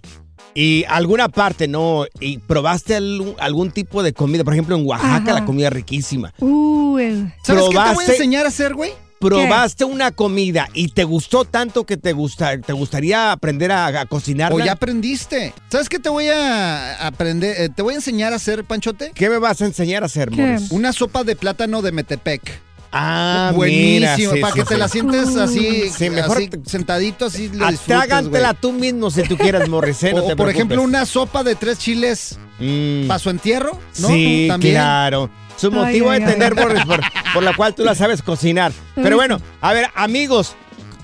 y 0.53 0.83
alguna 0.89 1.29
parte, 1.29 1.67
no, 1.67 2.05
y 2.19 2.37
probaste 2.39 2.95
algún, 2.95 3.35
algún 3.39 3.71
tipo 3.71 4.03
de 4.03 4.13
comida? 4.13 4.43
Por 4.43 4.53
ejemplo, 4.53 4.75
en 4.75 4.85
Oaxaca 4.85 5.15
Ajá. 5.31 5.33
la 5.33 5.45
comida 5.45 5.67
es 5.67 5.73
riquísima. 5.73 6.33
Uh, 6.39 6.97
el- 6.99 7.33
¿Sabes 7.43 7.63
qué 7.69 7.77
te 7.77 7.93
voy 7.93 8.05
a 8.05 8.07
enseñar 8.11 8.45
a 8.45 8.49
hacer, 8.49 8.73
güey? 8.75 8.91
¿Probaste 9.19 9.83
una 9.83 10.11
comida 10.11 10.67
y 10.75 10.89
te 10.89 11.03
gustó 11.03 11.43
tanto 11.43 11.85
que 11.87 11.97
te, 11.97 12.13
gusta, 12.13 12.61
te 12.61 12.71
gustaría 12.73 13.31
aprender 13.31 13.71
a, 13.71 13.87
a 13.87 14.05
cocinarla? 14.05 14.55
O 14.55 14.63
ya 14.63 14.73
aprendiste. 14.73 15.55
¿Sabes 15.71 15.89
qué 15.89 15.97
te 15.97 16.09
voy 16.09 16.27
a 16.27 17.07
aprender? 17.07 17.55
eh, 17.59 17.69
te 17.69 17.81
voy 17.81 17.93
a 17.93 17.97
enseñar 17.97 18.33
a 18.33 18.35
hacer, 18.35 18.63
Panchote. 18.63 19.11
¿Qué 19.15 19.27
me 19.31 19.39
vas 19.39 19.59
a 19.63 19.65
enseñar 19.65 20.03
a 20.03 20.05
hacer, 20.05 20.29
¿Qué? 20.29 20.35
Morris? 20.41 20.69
Una 20.71 20.93
sopa 20.93 21.23
de 21.23 21.35
plátano 21.35 21.81
de 21.81 21.91
Metepec. 21.93 22.61
Ah, 22.99 23.51
Buenísimo, 23.53 24.33
mira, 24.33 24.35
sí, 24.35 24.41
para 24.41 24.53
sí, 24.53 24.59
que 24.59 24.65
te 24.65 24.73
sí. 24.73 24.79
la 24.79 24.87
sientes 24.87 25.35
así, 25.37 25.89
Sí, 25.95 26.09
mejor 26.09 26.37
así, 26.37 26.47
te- 26.47 26.69
sentadito, 26.69 27.25
así 27.25 27.49
lo 27.49 27.67
disfrutas, 27.67 28.03
Atrágantela 28.03 28.49
güey. 28.53 28.61
tú 28.61 28.71
mismo 28.73 29.11
si 29.11 29.23
tú 29.23 29.37
quieres, 29.37 29.69
Morris. 29.69 30.01
eh, 30.03 30.13
no 30.13 30.23
O, 30.23 30.27
te 30.27 30.35
por 30.35 30.49
ejemplo, 30.49 30.81
una 30.81 31.05
sopa 31.05 31.43
de 31.43 31.55
tres 31.55 31.77
chiles 31.77 32.39
Mm. 32.59 33.07
para 33.07 33.19
su 33.19 33.29
entierro, 33.29 33.79
¿no? 33.99 34.07
Sí, 34.07 34.45
También. 34.49 34.73
claro. 34.73 35.29
Su 35.57 35.67
Ay, 35.67 35.73
motivo 35.73 36.09
ay, 36.09 36.19
de 36.21 36.25
ay. 36.25 36.31
tener, 36.33 36.55
Morris, 36.55 36.85
por, 36.85 37.01
por 37.33 37.43
la 37.43 37.55
cual 37.55 37.75
tú 37.75 37.83
la 37.83 37.93
sabes 37.95 38.21
cocinar. 38.23 38.71
Pero 38.95 39.15
bueno, 39.15 39.39
a 39.61 39.73
ver, 39.73 39.87
amigos, 39.95 40.55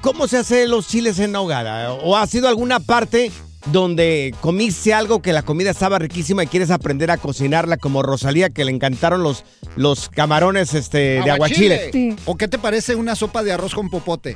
¿cómo 0.01 0.27
se 0.27 0.37
hacen 0.37 0.69
los 0.71 0.87
chiles 0.87 1.19
en 1.19 1.35
ahogada? 1.35 1.91
¿O 1.93 2.17
ha 2.17 2.25
sido 2.27 2.47
alguna 2.47 2.79
parte 2.79 3.31
donde 3.65 4.35
comiste 4.41 4.93
algo 4.93 5.21
que 5.21 5.33
la 5.33 5.41
comida 5.41 5.71
estaba 5.71 5.99
riquísima 5.99 6.43
y 6.43 6.47
quieres 6.47 6.71
aprender 6.71 7.11
a 7.11 7.17
cocinarla 7.17 7.77
como 7.77 8.03
Rosalía, 8.03 8.49
que 8.49 8.65
le 8.65 8.71
encantaron 8.71 9.23
los, 9.23 9.43
los 9.75 10.09
camarones 10.09 10.73
este, 10.73 11.21
de 11.23 11.31
aguachile? 11.31 11.91
Sí. 11.91 12.15
¿O 12.25 12.35
qué 12.35 12.47
te 12.47 12.57
parece 12.57 12.95
una 12.95 13.15
sopa 13.15 13.43
de 13.43 13.53
arroz 13.53 13.73
con 13.73 13.89
popote? 13.89 14.35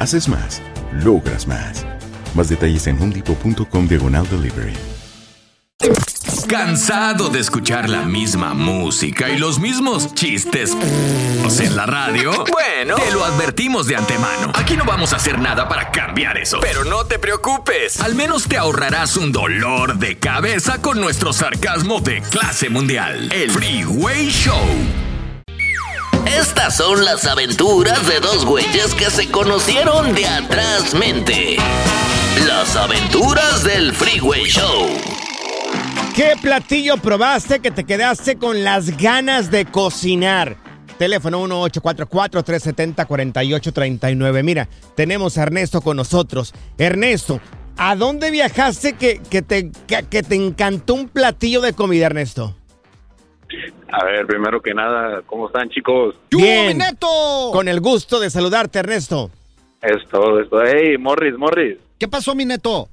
Haces 0.00 0.28
más, 0.28 0.62
logras 1.04 1.46
más. 1.46 1.84
Más 2.34 2.48
detalles 2.48 2.86
en 2.86 2.96
homedepot.com 3.00 3.86
diagonal 3.86 4.26
delivery. 4.30 4.72
¿Cansado 6.48 7.28
de 7.28 7.38
escuchar 7.38 7.90
la 7.90 8.02
misma 8.06 8.54
música 8.54 9.28
y 9.28 9.36
los 9.36 9.58
mismos 9.58 10.14
chistes 10.14 10.74
en 11.60 11.76
la 11.76 11.84
radio? 11.84 12.32
Bueno, 12.50 12.94
te 12.96 13.12
lo 13.12 13.22
advertimos 13.26 13.86
de 13.88 13.96
antemano. 13.96 14.50
Aquí 14.54 14.74
no 14.74 14.86
vamos 14.86 15.12
a 15.12 15.16
hacer 15.16 15.38
nada 15.38 15.68
para 15.68 15.90
cambiar 15.90 16.38
eso. 16.38 16.60
Pero 16.62 16.86
no 16.86 17.04
te 17.04 17.18
preocupes. 17.18 18.00
Al 18.00 18.14
menos 18.14 18.48
te 18.48 18.56
ahorrarás 18.56 19.18
un 19.18 19.32
dolor 19.32 19.98
de 19.98 20.18
cabeza 20.18 20.80
con 20.80 20.98
nuestro 20.98 21.34
sarcasmo 21.34 22.00
de 22.00 22.22
clase 22.22 22.70
mundial. 22.70 23.30
El 23.32 23.50
Freeway 23.50 24.30
Show. 24.30 25.09
Estas 26.26 26.76
son 26.76 27.02
las 27.04 27.26
aventuras 27.26 28.06
de 28.06 28.20
dos 28.20 28.44
güeyes 28.44 28.94
que 28.94 29.10
se 29.10 29.28
conocieron 29.30 30.14
de 30.14 30.26
atrás 30.26 30.94
mente. 30.94 31.56
Las 32.46 32.76
aventuras 32.76 33.64
del 33.64 33.94
Freeway 33.94 34.44
Show. 34.44 34.88
¿Qué 36.14 36.34
platillo 36.40 36.98
probaste 36.98 37.58
que 37.60 37.70
te 37.70 37.84
quedaste 37.84 38.36
con 38.36 38.64
las 38.64 38.96
ganas 38.96 39.50
de 39.50 39.64
cocinar? 39.64 40.56
Teléfono 40.98 41.46
1844-370-4839. 41.46 44.44
Mira, 44.44 44.68
tenemos 44.94 45.38
a 45.38 45.44
Ernesto 45.44 45.80
con 45.80 45.96
nosotros. 45.96 46.52
Ernesto, 46.76 47.40
¿a 47.78 47.96
dónde 47.96 48.30
viajaste 48.30 48.92
que, 48.92 49.22
que 49.30 49.40
te, 49.40 49.70
que, 49.86 50.22
te 50.22 50.34
encantó 50.34 50.92
un 50.94 51.08
platillo 51.08 51.62
de 51.62 51.72
comida, 51.72 52.04
Ernesto? 52.06 52.54
A 53.92 54.04
ver, 54.04 54.26
primero 54.26 54.60
que 54.60 54.72
nada, 54.74 55.22
¿cómo 55.26 55.46
están 55.46 55.68
chicos? 55.70 56.14
Bien. 56.30 56.78
Con 57.52 57.68
el 57.68 57.80
gusto 57.80 58.20
de 58.20 58.30
saludarte, 58.30 58.78
Ernesto. 58.78 59.30
Esto, 59.82 60.40
esto. 60.40 60.62
Hey, 60.64 60.96
Morris, 60.98 61.36
Morris. 61.36 61.78
¿Qué 61.98 62.06
pasó, 62.08 62.34
mi 62.34 62.44
neto? 62.44 62.88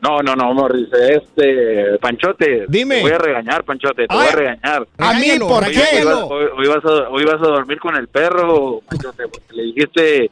No, 0.00 0.20
no, 0.22 0.36
no, 0.36 0.54
Morris, 0.54 0.86
este, 0.92 1.98
Panchote. 2.00 2.66
Dime. 2.68 2.96
Te 2.96 3.02
voy 3.02 3.10
a 3.10 3.18
regañar, 3.18 3.64
Panchote, 3.64 4.06
te 4.06 4.14
voy 4.14 4.26
a 4.26 4.30
regañar. 4.32 4.86
¿A 4.98 5.14
mí 5.14 5.26
por 5.40 5.64
Hoy- 5.64 5.72
qué? 5.72 5.98
Hoy, 5.98 6.04
vas- 6.04 6.24
hoy- 6.30 6.48
hoy 6.56 6.68
vas 6.68 6.84
a, 6.84 7.08
hoy 7.10 7.24
vas 7.24 7.34
a 7.42 7.46
dormir 7.48 7.78
con 7.80 7.96
el 7.96 8.06
perro, 8.06 8.80
Panchote, 8.88 9.24
porque 9.26 9.52
le 9.54 9.62
dijiste 9.64 10.30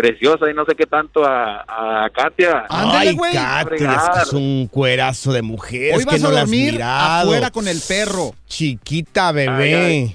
preciosa 0.00 0.50
y 0.50 0.54
no 0.54 0.64
sé 0.64 0.74
qué 0.74 0.86
tanto 0.86 1.22
a, 1.24 2.04
a 2.04 2.10
Katia. 2.10 2.64
Ay, 2.70 3.14
Katia, 3.16 3.60
es 3.62 3.68
que 3.68 3.84
es 4.22 4.32
un 4.32 4.68
cuerazo 4.70 5.32
de 5.32 5.42
mujer. 5.42 5.94
Hoy 5.94 6.00
es 6.00 6.06
que 6.06 6.12
vas 6.12 6.22
no 6.22 6.28
a 6.28 6.40
dormir 6.40 6.72
mirado. 6.74 7.22
afuera 7.28 7.50
con 7.50 7.66
el 7.68 7.78
perro. 7.86 8.34
Chiquita 8.46 9.32
bebé. 9.32 10.14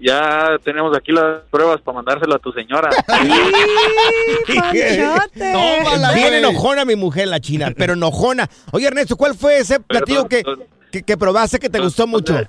ya 0.00 0.48
tenemos 0.64 0.96
aquí 0.96 1.10
las 1.12 1.42
pruebas 1.50 1.80
para 1.80 1.96
mandárselo 1.96 2.36
a 2.36 2.38
tu 2.38 2.52
señora. 2.52 2.88
Tómala, 5.34 6.12
Bien 6.12 6.34
enojona 6.34 6.84
mi 6.84 6.94
mujer, 6.94 7.26
la 7.28 7.40
china, 7.40 7.72
pero 7.76 7.94
enojona. 7.94 8.48
Oye, 8.70 8.86
Ernesto, 8.86 9.16
¿cuál 9.16 9.34
fue 9.34 9.58
ese 9.58 9.80
platillo 9.80 10.28
que, 10.28 10.44
que, 10.92 11.02
que 11.02 11.16
probaste 11.16 11.58
que 11.58 11.68
te 11.68 11.80
gustó 11.80 12.06
mucho? 12.06 12.40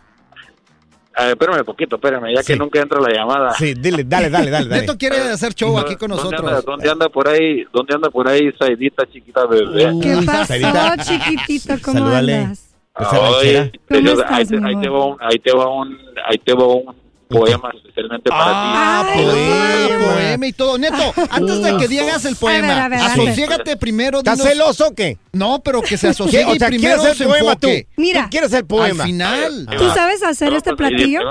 A 1.14 1.24
ver, 1.26 1.32
espérame 1.34 1.64
poquito, 1.66 1.96
espérame, 1.98 2.34
ya 2.34 2.42
que 2.44 2.56
nunca 2.56 2.80
entra 2.80 3.00
la 3.02 3.10
llamada. 3.14 3.54
Sí, 3.54 3.74
dile, 3.74 4.04
dale, 4.06 4.30
dale, 4.30 4.50
dale. 4.50 4.70
dale. 4.70 4.82
Neto 4.82 4.98
quiere 4.98 5.18
hacer 5.18 5.54
show 5.54 5.78
aquí 5.78 5.96
con 5.98 6.10
¿Dónde 6.10 6.24
nosotros. 6.24 6.48
anda, 6.50 6.62
dónde 6.62 6.90
anda 6.90 7.10
por 7.10 7.28
ahí? 7.28 7.66
¿Dónde 7.74 7.96
anda 7.96 8.10
por 8.10 8.28
ahí 8.30 8.50
Saidita, 8.58 9.06
chiquita 9.12 9.46
bebé? 9.46 9.92
¿Qué 10.02 10.18
pasó, 10.26 11.04
chiquitito? 11.04 11.74
¿Cómo 11.84 12.00
Salúdale. 12.00 12.36
andas? 12.36 12.68
Oye, 12.96 13.72
¿Cómo 13.90 14.00
yo- 14.02 14.12
estás, 14.14 14.32
ahí, 14.32 14.46
te, 14.46 14.56
ahí 14.66 14.76
te 14.82 14.90
va 14.90 15.06
un, 15.06 15.18
ahí 15.22 15.40
te 15.40 15.52
va 15.54 15.68
un, 15.70 15.98
ahí 16.28 16.38
te 16.38 16.54
va 16.54 16.66
un 16.68 16.96
poema 17.32 17.72
especialmente 17.76 18.30
para 18.30 18.44
Ah, 18.48 19.12
ti. 19.14 19.22
poema. 19.24 20.14
poema 20.14 20.48
y 20.48 20.54
todo. 20.54 20.78
Neto, 20.78 21.14
antes 21.30 21.64
de 21.64 21.78
que 21.78 21.88
digas 21.88 22.26
el 22.26 22.36
poema, 22.36 22.86
asociégate 22.86 23.78
primero. 23.78 24.20
¿Estás 24.20 24.40
dinos- 24.40 24.50
celoso 24.52 24.88
o 24.88 24.96
qué? 24.96 25.18
No, 25.34 25.62
pero 25.64 25.82
que 25.82 25.98
se 25.98 26.10
asocie 26.10 26.46
O 26.46 26.56
sea, 26.56 26.68
y 26.68 26.72
primero 26.72 26.98
¿quieres 27.02 27.18
se 27.18 27.24
el 27.24 27.30
poema 27.30 27.56
tú? 27.56 27.68
Mira. 27.98 28.24
¿Tú 28.24 28.30
quieres 28.30 28.54
el 28.54 28.66
poema? 28.66 29.04
Al 29.04 29.10
final. 29.10 29.68
¿Tú 29.78 29.90
sabes 29.90 30.24
hacer 30.24 30.54
este 30.54 30.76
platillo? 30.76 31.22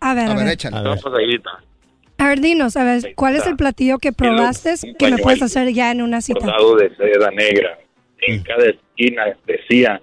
A 0.00 0.14
ver, 0.14 0.28
A 0.28 0.32
a 0.32 0.34
ver, 0.34 0.48
échale. 0.48 0.76
A 2.18 2.28
ver, 2.28 2.40
dinos, 2.40 2.76
a 2.76 2.84
ver, 2.84 3.14
¿cuál 3.14 3.36
es 3.36 3.46
el 3.46 3.56
platillo 3.56 3.98
que 3.98 4.10
probaste 4.12 4.74
que 4.98 5.10
me 5.10 5.18
puedes 5.18 5.42
hacer 5.42 5.72
ya 5.74 5.90
en 5.90 6.00
una 6.02 6.20
cita? 6.22 6.40
Bordado 6.40 6.76
de 6.76 6.90
seda 6.96 7.30
negra. 7.30 7.78
En 8.26 8.42
cada 8.42 8.64
esquina 8.70 9.22
decía, 9.46 10.00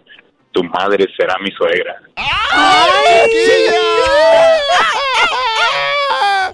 tu 0.54 0.64
madre 0.64 1.06
será 1.18 1.38
mi 1.40 1.52
suegra. 1.52 2.02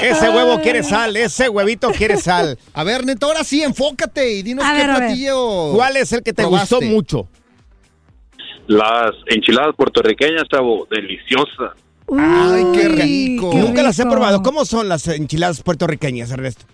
Ese 0.00 0.28
huevo 0.28 0.60
quiere 0.60 0.82
sal, 0.82 1.16
ese 1.16 1.48
huevito 1.48 1.90
quiere 1.90 2.16
sal. 2.16 2.58
A 2.74 2.84
ver, 2.84 3.04
Neto, 3.04 3.26
ahora 3.26 3.44
sí, 3.44 3.62
enfócate 3.62 4.32
y 4.34 4.42
dinos 4.42 4.64
A 4.64 4.72
qué 4.72 4.86
ver, 4.86 4.96
platillo. 4.96 5.72
¿Cuál 5.74 5.96
es 5.96 6.12
el 6.12 6.22
que 6.22 6.32
te 6.32 6.42
probaste? 6.42 6.74
gustó 6.76 6.90
mucho? 6.90 7.28
Las 8.66 9.12
enchiladas 9.26 9.74
puertorriqueñas, 9.76 10.44
chavo, 10.50 10.86
deliciosas. 10.90 11.72
Ay, 12.16 12.64
qué 12.74 12.88
rico. 12.88 13.50
qué 13.50 13.58
Nunca 13.58 13.82
las 13.82 13.98
he 13.98 14.06
probado. 14.06 14.42
¿Cómo 14.42 14.64
son 14.64 14.88
las 14.88 15.06
enchiladas 15.08 15.62
puertorriqueñas, 15.62 16.30
Ernesto? 16.30 16.64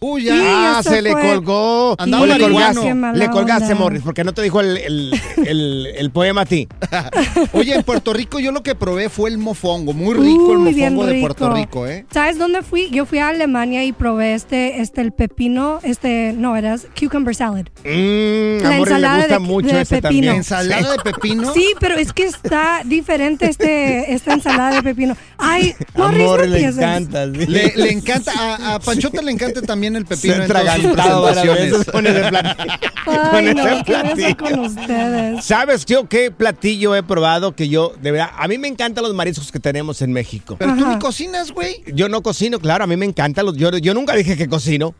Uy. 0.00 0.28
Ah, 0.30 0.80
se 0.82 0.90
se 0.90 1.02
le 1.02 1.12
colgó. 1.12 1.94
Andaba 1.98 2.26
le 2.26 2.38
colgaste, 2.38 2.94
le 3.14 3.30
colgaste. 3.30 3.74
Morris, 3.74 4.02
porque 4.02 4.24
no 4.24 4.32
te 4.34 4.42
dijo 4.42 4.60
el, 4.60 4.76
el- 4.76 5.20
el- 5.44 5.86
el 5.96 6.10
poema 6.10 6.42
a 6.42 6.46
ti. 6.46 6.68
Oye, 7.52 7.74
en 7.74 7.82
Puerto 7.82 8.12
Rico 8.12 8.38
yo 8.38 8.52
lo 8.52 8.62
que 8.62 8.74
probé 8.74 9.08
fue 9.08 9.30
el 9.30 9.38
mofongo. 9.38 9.92
Muy 9.92 10.14
rico 10.14 10.52
el 10.52 10.58
Uy, 10.58 10.74
mofongo 10.74 11.06
de. 11.06 11.20
Puerto 11.20 11.52
Rico, 11.54 11.86
¿eh? 11.86 12.04
¿Sabes 12.12 12.38
dónde 12.38 12.62
fui? 12.62 12.90
Yo 12.90 13.06
fui 13.06 13.18
a 13.18 13.28
Alemania 13.28 13.84
y 13.84 13.92
probé 13.92 14.34
este, 14.34 14.80
este, 14.80 15.00
el 15.00 15.12
pepino, 15.12 15.80
este, 15.82 16.34
no, 16.36 16.56
era 16.56 16.76
cucumber 16.98 17.34
salad. 17.34 17.64
Mmm, 17.84 18.62
La 18.62 18.68
a 18.68 18.78
Morris 18.78 18.98
le 18.98 19.08
gusta 19.16 19.26
de- 19.34 19.38
mucho 19.38 19.68
de 19.74 19.80
ese 19.82 19.94
pepino. 20.02 20.02
también. 20.02 20.34
Ensalada 20.36 20.92
de 20.92 20.98
pepino. 20.98 21.54
Sí, 21.54 21.72
pero 21.80 21.94
es 21.94 22.12
que 22.12 22.24
está 22.24 22.82
diferente 22.84 23.46
este, 23.48 24.12
esta 24.12 24.34
ensalada 24.34 24.76
de 24.76 24.82
pepino. 24.82 25.16
Ay, 25.38 25.74
Morris, 25.94 26.18
no 26.26 26.36
le 26.38 26.64
encanta. 26.64 27.24
sí. 27.26 27.46
Le, 27.46 27.72
le 27.76 27.92
encanta, 27.92 28.32
a, 28.36 28.74
a 28.74 28.78
Panchote 28.80 29.22
le 29.22 29.30
encanta 29.30 29.62
también 29.62 29.85
el 29.94 30.04
pepino 30.06 30.34
Se 30.34 30.42
en 30.42 30.48
todas 30.48 30.62
sus 30.64 30.84
atragantado 30.86 31.22
varias 31.22 31.44
veces 31.46 31.84
presentaciones. 31.86 31.92
con 31.92 32.06
ese 32.06 32.28
platillo. 32.28 32.72
Ay, 33.06 33.30
Con 33.30 33.54
no, 33.54 33.66
ese 33.68 33.84
¿qué 33.84 33.92
pasa 33.92 34.14
platillo. 34.14 34.36
con 34.36 34.58
ustedes? 34.58 35.44
¿Sabes 35.44 35.84
yo 35.86 36.08
qué 36.08 36.30
platillo 36.32 36.96
he 36.96 37.02
probado 37.04 37.54
que 37.54 37.68
yo, 37.68 37.92
de 38.02 38.10
verdad, 38.10 38.30
a 38.36 38.48
mí 38.48 38.58
me 38.58 38.66
encantan 38.66 39.04
los 39.04 39.14
mariscos 39.14 39.52
que 39.52 39.60
tenemos 39.60 40.02
en 40.02 40.12
México. 40.12 40.56
Pero 40.58 40.74
tú 40.74 40.86
ni 40.86 40.98
cocinas, 40.98 41.52
güey. 41.52 41.84
Yo 41.94 42.08
no 42.08 42.22
cocino, 42.22 42.58
claro, 42.58 42.82
a 42.82 42.86
mí 42.88 42.96
me 42.96 43.06
encantan 43.06 43.46
los, 43.46 43.56
yo, 43.56 43.70
yo 43.78 43.94
nunca 43.94 44.14
dije 44.16 44.36
que 44.36 44.48
cocino. 44.48 44.94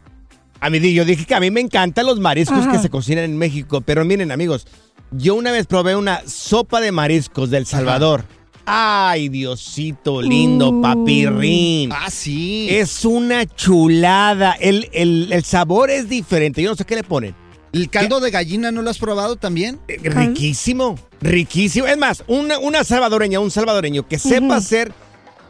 A 0.60 0.70
mí 0.70 0.78
di- 0.78 0.94
yo 0.94 1.04
dije 1.04 1.24
que 1.26 1.34
a 1.34 1.40
mí 1.40 1.50
me 1.50 1.60
encantan 1.60 2.06
los 2.06 2.20
mariscos 2.20 2.58
Ajá. 2.58 2.72
que 2.72 2.78
se 2.78 2.88
cocinan 2.90 3.24
en 3.24 3.36
México, 3.36 3.80
pero 3.82 4.04
miren, 4.04 4.30
amigos, 4.30 4.66
yo 5.10 5.34
una 5.34 5.52
vez 5.52 5.66
probé 5.66 5.96
una 5.96 6.22
sopa 6.26 6.80
de 6.80 6.92
mariscos 6.92 7.50
del 7.50 7.66
Salvador. 7.66 8.24
Ay, 8.66 9.28
Diosito 9.28 10.20
lindo, 10.20 10.70
Uh. 10.70 10.82
papirrín. 10.82 11.90
Ah, 11.92 12.10
sí. 12.10 12.66
Es 12.70 13.04
una 13.04 13.46
chulada. 13.46 14.52
El, 14.60 14.88
el- 14.92 15.32
el 15.32 15.44
sabor 15.44 15.90
es 15.90 16.08
diferente. 16.08 16.60
Yo 16.62 16.70
no 16.70 16.76
sé 16.76 16.84
qué 16.84 16.96
le 16.96 17.04
ponen. 17.04 17.34
¿El 17.72 17.90
caldo 17.90 18.20
de 18.20 18.30
gallina 18.30 18.72
no 18.72 18.82
lo 18.82 18.90
has 18.90 18.98
probado 18.98 19.36
también? 19.36 19.78
Eh, 19.86 19.98
Riquísimo, 20.02 20.96
riquísimo. 21.20 21.86
Es 21.86 21.98
más, 21.98 22.24
una, 22.26 22.58
una 22.58 22.82
salvadoreña, 22.84 23.38
un 23.38 23.50
salvadoreño 23.50 24.08
que 24.08 24.18
sepa 24.18 24.56
hacer 24.56 24.92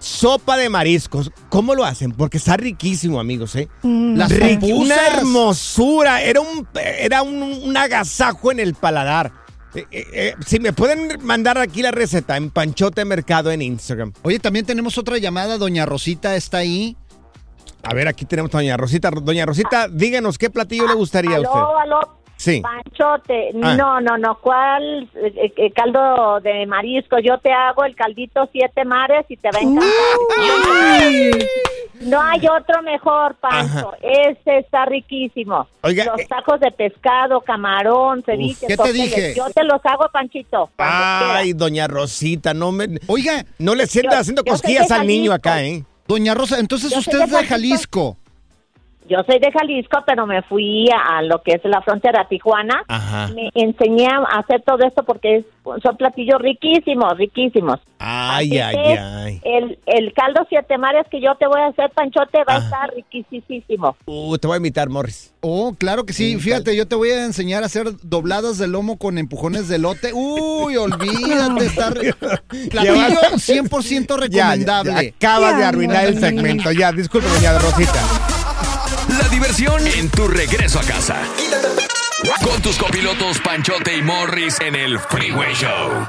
sopa 0.00 0.56
de 0.56 0.68
mariscos. 0.68 1.30
¿Cómo 1.48 1.74
lo 1.76 1.84
hacen? 1.84 2.10
Porque 2.12 2.38
está 2.38 2.56
riquísimo, 2.56 3.20
amigos, 3.20 3.54
¿eh? 3.56 3.68
Mm, 3.82 4.16
Las 4.16 4.32
una 4.62 4.96
hermosura. 5.06 6.20
Era 6.22 6.40
un, 6.40 6.66
era 6.74 7.22
un, 7.22 7.42
un 7.42 7.76
agasajo 7.76 8.50
en 8.50 8.60
el 8.60 8.74
paladar. 8.74 9.32
Eh, 9.76 9.86
eh, 9.90 10.06
eh, 10.12 10.34
si 10.46 10.58
me 10.58 10.72
pueden 10.72 11.24
mandar 11.24 11.58
aquí 11.58 11.82
la 11.82 11.90
receta 11.90 12.36
en 12.36 12.50
Panchote 12.50 13.04
Mercado 13.04 13.50
en 13.50 13.60
Instagram. 13.60 14.12
Oye, 14.22 14.38
también 14.38 14.64
tenemos 14.64 14.96
otra 14.96 15.18
llamada. 15.18 15.58
Doña 15.58 15.84
Rosita 15.84 16.34
está 16.34 16.58
ahí. 16.58 16.96
A 17.82 17.94
ver, 17.94 18.08
aquí 18.08 18.24
tenemos 18.24 18.52
a 18.54 18.58
Doña 18.58 18.76
Rosita. 18.76 19.10
Doña 19.10 19.44
Rosita, 19.46 19.88
díganos 19.88 20.38
qué 20.38 20.50
platillo 20.50 20.88
le 20.88 20.94
gustaría 20.94 21.36
a 21.36 21.40
usted. 21.40 21.50
Aló, 21.50 21.78
aló, 21.78 22.00
Sí. 22.36 22.60
Panchote. 22.60 23.50
Ah. 23.62 23.76
No, 23.76 24.00
no, 24.00 24.18
no. 24.18 24.38
¿Cuál 24.40 25.08
eh, 25.14 25.52
eh, 25.56 25.72
caldo 25.72 26.40
de 26.40 26.66
marisco? 26.66 27.18
Yo 27.18 27.38
te 27.38 27.52
hago 27.52 27.84
el 27.84 27.94
caldito 27.94 28.48
siete 28.52 28.84
mares 28.84 29.24
y 29.28 29.36
te 29.36 29.50
va 29.50 29.58
a 29.58 29.62
encantar. 29.62 31.46
No, 32.00 32.20
hay 32.20 32.40
otro 32.46 32.82
mejor, 32.82 33.36
Pancho. 33.36 33.92
Este 34.02 34.58
está 34.58 34.84
riquísimo. 34.86 35.66
Oiga, 35.82 36.04
los 36.04 36.20
eh. 36.20 36.26
tacos 36.28 36.60
de 36.60 36.70
pescado, 36.70 37.40
camarón, 37.40 38.22
ceviche, 38.24 38.66
¿qué 38.66 38.76
te 38.76 38.92
dije? 38.92 39.34
Yo 39.36 39.48
te 39.50 39.64
los 39.64 39.80
hago, 39.84 40.08
Panchito. 40.12 40.70
Ay, 40.78 41.52
doña 41.52 41.86
Rosita, 41.86 42.54
no 42.54 42.72
me... 42.72 42.98
Oiga. 43.06 43.44
No 43.58 43.74
le 43.74 43.86
sienta 43.86 44.16
Yo- 44.16 44.20
haciendo 44.20 44.44
cosquillas 44.44 44.90
al 44.90 45.06
niño 45.06 45.32
acá, 45.32 45.62
¿eh? 45.62 45.84
Doña 46.06 46.34
Rosa, 46.34 46.58
entonces 46.60 46.92
Yo 46.92 46.98
usted 46.98 47.20
es 47.20 47.30
de 47.30 47.44
Jalisco. 47.44 48.16
Yo 49.08 49.18
soy 49.26 49.38
de 49.38 49.52
Jalisco, 49.52 49.98
pero 50.06 50.26
me 50.26 50.42
fui 50.42 50.86
a 50.90 51.22
lo 51.22 51.40
que 51.42 51.52
es 51.52 51.60
la 51.64 51.80
frontera 51.82 52.26
Tijuana. 52.28 52.82
Ajá. 52.88 53.28
Me 53.34 53.50
enseñé 53.54 54.06
a 54.08 54.38
hacer 54.40 54.62
todo 54.62 54.78
esto 54.86 55.04
porque 55.04 55.36
es- 55.36 55.44
son 55.82 55.96
platillos 55.96 56.40
riquísimos, 56.40 57.16
riquísimos. 57.16 57.78
Ay, 57.98 58.58
Así 58.58 58.76
ay, 58.78 58.96
ay. 58.98 59.40
El, 59.44 59.78
el 59.86 60.12
caldo 60.12 60.44
siete 60.48 60.76
mares 60.78 61.06
que 61.10 61.20
yo 61.20 61.34
te 61.36 61.46
voy 61.46 61.60
a 61.60 61.66
hacer, 61.68 61.90
Panchote, 61.90 62.38
va 62.48 62.54
Ah. 62.54 62.56
a 62.56 62.58
estar 62.64 62.90
riquísimo. 62.94 63.96
Uh, 64.06 64.38
te 64.38 64.46
voy 64.46 64.54
a 64.54 64.56
invitar, 64.58 64.88
Morris. 64.88 65.32
Oh, 65.40 65.74
claro 65.78 66.04
que 66.04 66.12
sí. 66.12 66.36
Fíjate, 66.38 66.74
yo 66.76 66.86
te 66.88 66.94
voy 66.96 67.10
a 67.10 67.24
enseñar 67.24 67.62
a 67.62 67.66
hacer 67.66 67.86
dobladas 68.02 68.58
de 68.58 68.66
lomo 68.68 68.96
con 68.98 69.18
empujones 69.18 69.68
de 69.68 69.78
lote. 69.78 70.12
Uy, 70.12 70.76
olvídate 70.76 71.64
estar. 71.66 71.94
Platillo 71.94 73.20
100% 73.36 74.16
recomendable. 74.18 74.92
Ya, 74.92 75.02
ya, 75.02 75.08
acabas 75.16 75.58
de 75.58 75.64
arruinar 75.64 76.06
el 76.06 76.18
segmento. 76.18 76.72
Ya, 76.72 76.92
disculpe, 76.92 77.28
doña 77.28 77.58
Rosita. 77.58 78.00
Diversión 79.46 79.86
en 79.86 80.10
tu 80.10 80.26
regreso 80.26 80.80
a 80.80 80.82
casa. 80.82 81.22
Con 82.42 82.60
tus 82.62 82.76
copilotos 82.76 83.38
Panchote 83.38 83.96
y 83.96 84.02
Morris 84.02 84.56
en 84.60 84.74
el 84.74 84.98
Freeway 84.98 85.54
Show. 85.54 86.08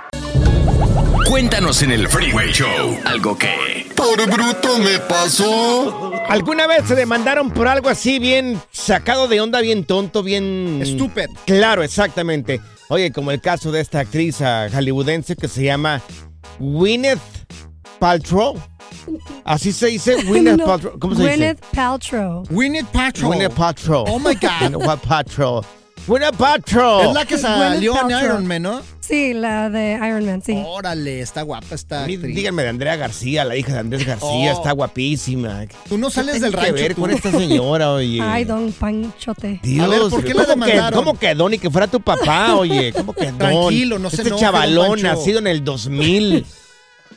Cuéntanos 1.30 1.84
en 1.84 1.92
el 1.92 2.10
Freeway 2.10 2.52
Show 2.52 2.98
algo 3.06 3.38
que... 3.38 3.92
Por 3.96 4.28
bruto 4.28 4.80
me 4.80 4.98
pasó. 5.02 6.14
¿Alguna 6.28 6.66
vez 6.66 6.88
se 6.88 6.96
demandaron 6.96 7.52
por 7.52 7.68
algo 7.68 7.90
así 7.90 8.18
bien 8.18 8.60
sacado 8.72 9.28
de 9.28 9.40
onda, 9.40 9.62
bien 9.62 9.86
tonto, 9.86 10.24
bien... 10.24 10.80
Estúpido. 10.82 11.28
Claro, 11.46 11.84
exactamente. 11.84 12.60
Oye, 12.90 13.12
como 13.12 13.30
el 13.30 13.40
caso 13.40 13.72
de 13.72 13.82
esta 13.82 14.00
actriz 14.00 14.42
ah, 14.42 14.68
hollywoodense 14.74 15.36
que 15.36 15.48
se 15.48 15.64
llama 15.64 16.02
Gwyneth 16.58 17.20
Paltrow. 18.00 18.60
Así 19.44 19.72
se 19.74 19.88
dice, 19.88 20.16
Gwyneth 20.24 20.58
No, 20.58 20.66
Paltrow. 20.66 21.00
¿Cómo 21.00 21.16
se 21.16 21.22
Gwyneth 21.24 21.60
dice? 21.62 21.76
Paltrow. 21.76 22.44
Gwyneth 22.50 22.88
Paltrow. 22.92 23.32
Gwyneth 23.32 23.54
Paltrow. 23.54 24.06
Oh 24.08 24.20
my 24.20 24.34
God. 24.36 24.74
Gwyneth 24.82 25.02
Paltrow. 25.02 25.66
Gwyneth 26.08 26.38
Paltrow. 26.38 27.02
Es 27.10 27.14
la 27.14 27.26
que 27.26 27.38
salió 27.38 27.94
en. 28.02 28.12
Iron 28.26 28.48
Man, 28.48 28.62
¿no? 28.62 28.82
Sí, 29.02 29.34
la 29.34 29.70
de 29.70 29.94
Iron 30.06 30.26
Man, 30.26 30.42
sí. 30.42 30.62
Órale, 30.66 31.22
está 31.22 31.42
guapa 31.42 31.76
actriz. 31.76 32.22
Díganme 32.22 32.64
de 32.64 32.70
Andrea 32.70 32.96
García, 32.98 33.44
la 33.46 33.56
hija 33.56 33.74
de 33.74 33.80
Andrés 33.80 34.06
García, 34.06 34.54
Oh. 34.54 34.58
está 34.58 34.72
guapísima. 34.74 35.66
Tú 35.88 35.98
no 35.98 36.08
¿Qué 36.08 36.14
sales 36.14 36.42
del 36.42 36.52
rancho, 36.54 36.76
que 36.76 36.82
ver 36.82 36.96
tú? 36.96 37.02
con 37.02 37.12
esta 37.12 37.32
señora, 37.32 37.92
oye? 37.94 38.20
Ay, 38.22 38.44
don 38.46 38.72
Panchote. 38.74 39.60
Dios, 39.64 39.86
A 39.86 39.90
ver, 39.90 40.00
¿por 40.10 40.24
qué 40.24 40.34
la 40.34 40.46
¿cómo 40.46 40.66
que- 40.66 40.72
demandaron? 40.72 41.00
¿Cómo 41.04 41.20
que 41.20 41.36
Don 41.36 41.54
y 41.54 41.58
que 41.58 41.70
fuera 41.70 41.88
tu 41.88 42.00
papá, 42.02 42.56
oye? 42.56 42.92
¿Cómo 42.94 43.14
que 43.14 43.26
Don? 43.28 43.38
Tranquilo, 43.38 43.98
no 44.00 44.10
se 44.10 44.18
Este 44.18 44.28
enoje, 44.30 44.44
chavalón 44.44 45.02
nacido 45.02 45.40
en 45.40 45.48
el 45.48 45.64
2000. 45.64 46.46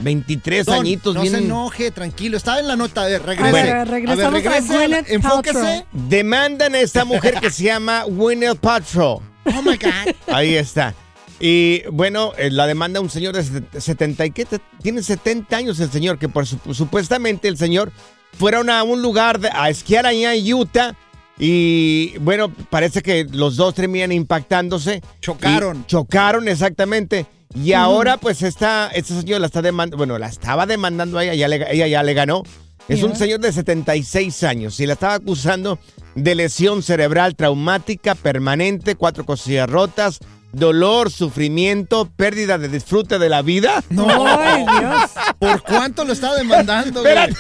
23 0.01 0.67
Don, 0.67 0.81
añitos, 0.81 1.15
no 1.15 1.23
bien. 1.23 1.35
se 1.35 1.41
enoje, 1.41 1.91
tranquilo. 1.91 2.37
Estaba 2.37 2.61
en 2.61 2.69
la 2.69 2.77
nota. 2.77 3.03
A 3.03 3.07
ver, 3.07 3.23
regrese. 3.23 3.71
A 3.73 3.85
regresamos 3.85 4.25
a 4.25 4.31
ver, 4.31 4.43
regrese. 4.45 4.75
Gwyneth 4.77 5.11
enfóquese. 5.11 5.55
Paltrow. 5.55 5.87
Demandan 6.09 6.75
a 6.75 6.81
esta 6.81 7.05
mujer 7.05 7.35
que 7.41 7.51
se 7.51 7.65
llama 7.65 8.05
Gwyneth 8.09 8.59
Paltrow. 8.59 9.23
Oh 9.47 9.63
my 9.63 9.77
God. 9.77 10.15
Ahí 10.35 10.55
está. 10.57 10.95
Y 11.39 11.83
bueno, 11.91 12.33
eh, 12.37 12.51
la 12.51 12.67
demanda 12.67 13.01
un 13.01 13.09
señor 13.09 13.35
de 13.35 13.43
set- 13.45 13.79
70 13.81 14.27
y 14.27 14.31
qué 14.31 14.45
te- 14.45 14.61
tiene 14.83 15.03
70 15.03 15.57
años 15.57 15.81
el 15.81 15.91
señor 15.91 16.19
que 16.19 16.29
por 16.29 16.47
su- 16.47 16.59
supuestamente 16.75 17.49
el 17.49 17.57
señor 17.57 17.93
fueron 18.39 18.69
a 18.69 18.83
un 18.83 19.01
lugar 19.01 19.41
de- 19.41 19.49
a 19.53 19.71
esquiar 19.71 20.05
allá 20.07 20.35
en 20.35 20.53
Utah 20.55 20.95
y 21.43 22.19
bueno, 22.19 22.53
parece 22.69 23.03
que 23.03 23.25
los 23.25 23.57
dos 23.57 23.75
terminan 23.75 24.13
impactándose. 24.13 25.01
Chocaron. 25.21 25.87
Chocaron 25.87 26.47
exactamente. 26.49 27.27
Y 27.55 27.73
ahora 27.73 28.17
pues 28.19 28.43
esta 28.43 28.89
este 28.95 29.15
señor 29.19 29.41
la 29.41 29.47
está 29.47 29.63
demandando, 29.63 29.97
bueno, 29.97 30.19
la 30.19 30.29
estaba 30.29 30.67
demandando 30.67 31.19
a 31.19 31.25
ella, 31.25 31.35
ya 31.35 31.49
le- 31.49 31.67
ella 31.75 31.87
ya 31.89 32.03
le 32.03 32.15
ganó. 32.15 32.43
Es 32.89 33.03
un 33.03 33.15
señor 33.17 33.41
de 33.41 33.53
76 33.53 34.43
años 34.45 34.79
y 34.81 34.87
la 34.87 34.93
estaba 34.95 35.15
acusando 35.15 35.79
de 36.17 36.35
lesión 36.35 36.83
cerebral 36.83 37.37
traumática 37.37 38.15
permanente, 38.17 38.95
cuatro 38.97 39.25
costillas 39.25 39.71
rotas, 39.71 40.19
dolor, 40.53 41.11
sufrimiento, 41.11 42.11
pérdida 42.17 42.59
de 42.59 42.69
disfrute 42.69 43.19
de 43.21 43.29
la 43.29 43.43
vida. 43.43 43.83
No. 43.91 44.09
Ay, 44.27 44.65
Dios. 44.79 45.11
¿Por 45.39 45.63
cuánto 45.63 46.05
lo 46.05 46.13
está 46.13 46.35
demandando? 46.35 47.01
Espérate, 47.07 47.35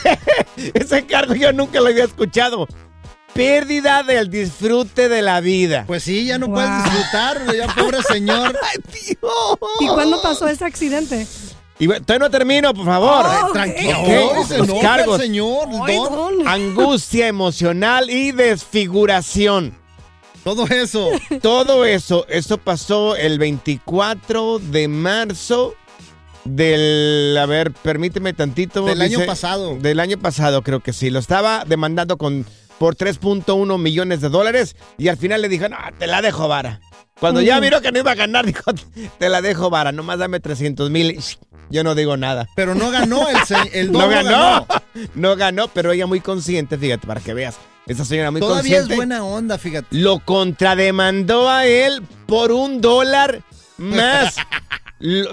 ese 0.75 1.05
cargo 1.05 1.35
yo 1.35 1.53
nunca 1.53 1.81
lo 1.81 1.89
había 1.89 2.05
escuchado. 2.05 2.67
Pérdida 3.35 4.03
del 4.03 4.29
disfrute 4.29 5.09
de 5.09 5.23
la 5.23 5.41
vida. 5.41 5.85
Pues 5.87 6.03
sí, 6.03 6.27
ya 6.27 6.39
no 6.39 6.47
Wow. 6.47 6.55
puedes 6.57 6.85
disfrutar, 6.85 7.57
ya 7.57 7.67
pobre 7.75 8.03
señor. 8.09 8.59
¿Y 9.81 9.87
cuándo 9.87 10.21
pasó 10.21 10.49
ese 10.49 10.65
accidente? 10.65 11.27
Y 11.79 11.87
todavía 11.89 12.19
no 12.19 12.31
termino, 12.31 12.75
por 12.75 12.85
favor. 12.85 13.25
Oh, 13.27 13.47
ok. 13.47 13.53
Tranquilo, 13.55 13.99
Ok, 14.41 14.47
se 14.47 14.59
los 14.59 14.69
enoja 14.69 14.83
cargos. 14.83 15.21
señor, 15.21 15.69
Ay, 15.87 15.97
don. 15.97 16.39
don. 16.39 16.49
Angustia 16.49 17.27
emocional 17.29 18.11
y 18.11 18.33
desfiguración. 18.33 19.79
Todo 20.45 20.67
eso. 20.67 21.09
Todo 21.43 21.85
eso, 21.87 22.27
eso 22.29 22.59
pasó 22.59 23.17
el 23.17 23.39
24 23.39 24.59
de 24.59 24.89
marzo 24.89 25.75
del, 26.45 27.37
a 27.41 27.47
ver, 27.47 27.73
permíteme 27.73 28.33
tantito. 28.35 28.85
Del 28.85 29.01
año 29.01 29.25
pasado. 29.25 29.77
Del 29.77 30.01
año 30.01 30.19
pasado, 30.19 30.63
creo 30.63 30.81
que 30.81 30.93
sí. 30.93 31.09
Lo 31.11 31.19
estaba 31.19 31.65
demandando 31.67 32.19
con 32.19 32.45
por 32.81 32.97
3.1 32.97 33.79
millones 33.79 34.23
de 34.23 34.31
dólares 34.31 34.75
y 34.97 35.09
al 35.09 35.19
final 35.19 35.43
le 35.43 35.51
dijo, 35.51 35.69
no, 35.69 35.77
te 35.99 36.07
la 36.07 36.23
dejo 36.23 36.49
vara. 36.49 36.81
Cuando 37.21 37.43
ya 37.43 37.59
Mm. 37.59 37.61
miró 37.61 37.83
que 37.83 37.93
no 37.93 37.99
iba 37.99 38.13
a 38.13 38.15
ganar, 38.15 38.47
dijo, 38.47 38.63
te 39.19 39.29
la 39.29 39.43
dejo 39.43 39.69
vara, 39.69 39.93
nomás 39.93 40.19
dame 40.19 40.41
300 40.41 40.89
mil. 40.89 41.21
Yo 41.69 41.85
no 41.85 41.95
digo 41.95 42.17
nada. 42.17 42.49
Pero 42.57 42.75
no 42.75 42.91
ganó 42.91 43.29
el, 43.29 43.37
el 43.75 43.93
No 43.93 44.09
ganó, 44.09 44.67
no 45.15 45.37
ganó, 45.37 45.69
pero 45.69 45.93
ella 45.93 46.07
muy 46.07 46.21
consciente, 46.21 46.79
fíjate, 46.79 47.07
para 47.07 47.21
que 47.21 47.35
veas. 47.35 47.57
Esa 47.87 48.07
señora 48.07 48.31
muy 48.31 48.41
Todavía 48.41 48.79
consciente. 48.79 48.95
es 48.95 48.97
buena 48.97 49.25
onda, 49.25 49.59
fíjate. 49.59 49.87
Lo 49.91 50.21
contrademandó 50.21 51.51
a 51.51 51.67
él 51.67 52.03
por 52.27 52.51
un 52.53 52.81
dólar 52.81 53.43
más, 53.77 54.37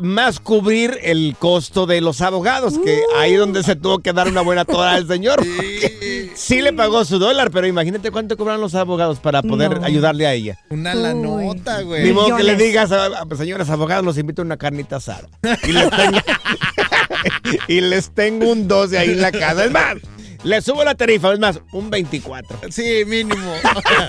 más 0.01 0.39
cubrir 0.39 0.97
el 1.03 1.35
costo 1.39 1.85
de 1.85 2.01
los 2.01 2.21
abogados, 2.21 2.75
que 2.83 3.01
ahí 3.17 3.35
donde 3.35 3.63
se 3.63 3.75
tuvo 3.75 3.99
que 3.99 4.11
dar 4.13 4.27
una 4.27 4.41
buena 4.41 4.65
toda 4.65 4.91
al 4.93 5.07
señor. 5.07 5.37
porque 5.55 5.97
Sí 6.37 6.61
le 6.61 6.71
pagó 6.71 7.03
su 7.03 7.17
dólar, 7.17 7.49
pero 7.51 7.65
imagínate 7.65 8.11
cuánto 8.11 8.37
cobran 8.37 8.61
los 8.61 8.75
abogados 8.75 9.19
para 9.19 9.41
poder 9.41 9.79
No. 9.79 9.85
ayudarle 9.85 10.27
a 10.27 10.33
ella. 10.33 10.59
Una 10.69 10.93
la 10.93 11.13
nota, 11.15 11.79
Ni 11.79 11.83
güey. 11.85 12.13
modo 12.13 12.37
que 12.37 12.43
le 12.43 12.55
digas, 12.55 12.91
a, 12.91 13.07
a- 13.07 13.35
señores 13.35 13.69
abogados, 13.71 14.05
los 14.05 14.17
invito 14.19 14.43
a 14.43 14.45
una 14.45 14.57
carnita 14.57 14.97
asada. 14.97 15.27
Y 15.63 15.71
les 15.71 15.89
tengo, 15.89 16.17
y 17.67 17.81
les 17.81 18.09
tengo 18.11 18.51
un 18.51 18.67
12 18.67 18.97
ahí 18.99 19.09
en 19.09 19.21
la 19.21 19.31
casa. 19.31 19.65
Es 19.65 19.71
más, 19.71 19.95
le 20.43 20.61
subo 20.61 20.83
la 20.83 20.93
tarifa, 20.93 21.33
es 21.33 21.39
más, 21.39 21.59
un 21.73 21.89
24. 21.89 22.59
Sí, 22.69 23.03
mínimo. 23.07 23.53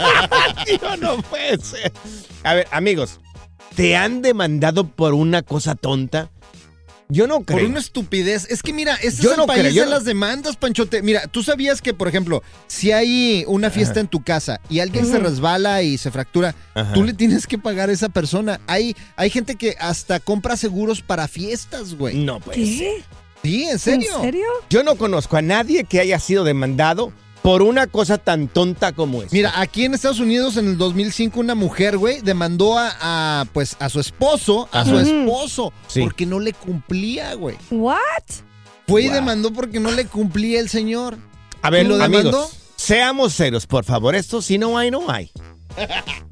Yo 0.82 0.96
no 0.98 1.22
puede 1.22 1.58
ser. 1.64 1.92
A 2.44 2.54
ver, 2.54 2.68
amigos, 2.70 3.20
¿te 3.74 3.96
han 3.96 4.20
demandado 4.22 4.86
por 4.86 5.14
una 5.14 5.42
cosa 5.42 5.74
tonta? 5.74 6.30
Yo 7.10 7.26
no 7.26 7.42
creo. 7.42 7.58
Por 7.60 7.66
una 7.68 7.78
estupidez. 7.78 8.46
Es 8.50 8.62
que 8.62 8.72
mira, 8.74 8.94
este 8.96 9.22
Yo 9.22 9.30
es 9.30 9.34
el 9.34 9.40
no 9.40 9.46
país 9.46 9.60
creo, 9.62 9.72
yo 9.72 9.82
de 9.84 9.86
no- 9.90 9.94
las 9.94 10.04
demandas, 10.04 10.56
Panchote. 10.56 11.00
Mira, 11.02 11.26
tú 11.26 11.42
sabías 11.42 11.80
que, 11.80 11.94
por 11.94 12.06
ejemplo, 12.06 12.42
si 12.66 12.92
hay 12.92 13.44
una 13.46 13.70
fiesta 13.70 13.98
en 14.00 14.08
tu 14.08 14.22
casa 14.22 14.60
y 14.68 14.80
alguien 14.80 15.06
se 15.06 15.18
resbala 15.18 15.82
y 15.82 15.96
se 15.96 16.10
fractura, 16.10 16.54
Ajá. 16.74 16.92
tú 16.92 17.04
le 17.04 17.14
tienes 17.14 17.46
que 17.46 17.56
pagar 17.58 17.88
a 17.88 17.92
esa 17.92 18.10
persona. 18.10 18.60
Hay, 18.66 18.94
hay 19.16 19.30
gente 19.30 19.56
que 19.56 19.74
hasta 19.80 20.20
compra 20.20 20.56
seguros 20.58 21.00
para 21.00 21.28
fiestas, 21.28 21.94
güey. 21.94 22.16
No, 22.16 22.40
pues. 22.40 22.56
¿Qué? 22.56 23.02
Sí, 23.42 23.64
¿en 23.64 23.78
serio? 23.78 24.16
¿En 24.16 24.22
serio? 24.22 24.46
Yo 24.68 24.82
no 24.82 24.96
conozco 24.96 25.36
a 25.36 25.42
nadie 25.42 25.84
que 25.84 26.00
haya 26.00 26.18
sido 26.18 26.44
demandado 26.44 27.12
por 27.48 27.62
una 27.62 27.86
cosa 27.86 28.18
tan 28.18 28.46
tonta 28.46 28.92
como 28.92 29.22
esa. 29.22 29.30
Mira, 29.32 29.58
aquí 29.58 29.86
en 29.86 29.94
Estados 29.94 30.20
Unidos 30.20 30.58
en 30.58 30.66
el 30.66 30.76
2005 30.76 31.40
una 31.40 31.54
mujer, 31.54 31.96
güey, 31.96 32.20
demandó 32.20 32.76
a, 32.76 32.90
a, 33.00 33.44
pues 33.54 33.74
a 33.78 33.88
su 33.88 34.00
esposo, 34.00 34.68
a 34.70 34.84
su 34.84 34.98
esposo, 34.98 35.72
Sí. 35.86 36.02
porque 36.02 36.26
no 36.26 36.40
le 36.40 36.52
cumplía, 36.52 37.32
güey. 37.32 37.56
What? 37.70 37.96
Fue 38.86 39.04
y 39.04 39.08
demandó 39.08 39.50
porque 39.50 39.80
no 39.80 39.90
le 39.92 40.04
cumplía 40.04 40.60
el 40.60 40.68
señor. 40.68 41.16
A 41.62 41.70
ver, 41.70 41.86
¿Y 41.86 41.88
lo 41.88 41.96
demandó? 41.96 42.18
amigos, 42.28 42.50
seamos 42.76 43.32
serios, 43.32 43.66
por 43.66 43.86
favor. 43.86 44.14
Esto 44.14 44.42
si 44.42 44.58
no 44.58 44.76
hay, 44.76 44.90
no 44.90 45.10
hay. 45.10 45.30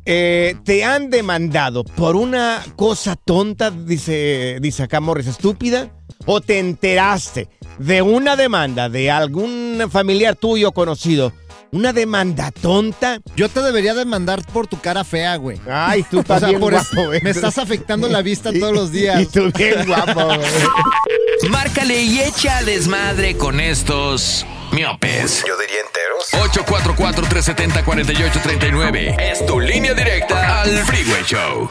Eh, 0.08 0.54
te 0.64 0.84
han 0.84 1.10
demandado 1.10 1.82
por 1.84 2.14
una 2.14 2.62
cosa 2.76 3.16
tonta, 3.16 3.70
dice, 3.70 4.58
dice 4.60 4.84
acá 4.84 5.00
Morris, 5.00 5.26
estúpida, 5.26 5.90
o 6.26 6.40
te 6.40 6.58
enteraste 6.60 7.48
de 7.78 8.02
una 8.02 8.36
demanda 8.36 8.88
de 8.88 9.10
algún 9.10 9.82
familiar 9.90 10.36
tuyo 10.36 10.70
conocido, 10.72 11.32
una 11.72 11.92
demanda 11.92 12.52
tonta. 12.52 13.18
Yo 13.34 13.48
te 13.48 13.60
debería 13.62 13.94
demandar 13.94 14.44
por 14.52 14.68
tu 14.68 14.78
cara 14.80 15.02
fea, 15.02 15.34
güey. 15.36 15.58
Ay, 15.68 16.04
tú 16.08 16.18
O 16.18 16.20
estás 16.20 16.38
sea, 16.40 16.48
bien 16.50 16.60
por 16.60 16.72
guapo, 16.72 16.86
eso 16.92 17.06
güey. 17.06 17.20
me 17.22 17.30
estás 17.30 17.58
afectando 17.58 18.08
la 18.08 18.22
vista 18.22 18.52
todos 18.52 18.72
los 18.72 18.90
Y 18.90 18.98
días. 19.00 19.28
tú 19.32 19.50
bien 19.58 19.86
guapo, 19.86 20.24
güey. 20.24 21.50
Márcale 21.50 22.00
y 22.02 22.20
echa 22.20 22.62
desmadre 22.62 23.36
con 23.36 23.58
estos 23.60 24.46
miopes. 24.72 25.44
Yo 25.46 25.56
diría 25.58 25.80
enteros. 25.80 26.32
844-370-4839. 26.66 29.16
Es 29.20 29.44
tu 29.46 29.60
línea 29.60 29.94
directa 29.94 30.62
al 30.62 30.84
Freeway 30.84 31.22
Show. 31.24 31.70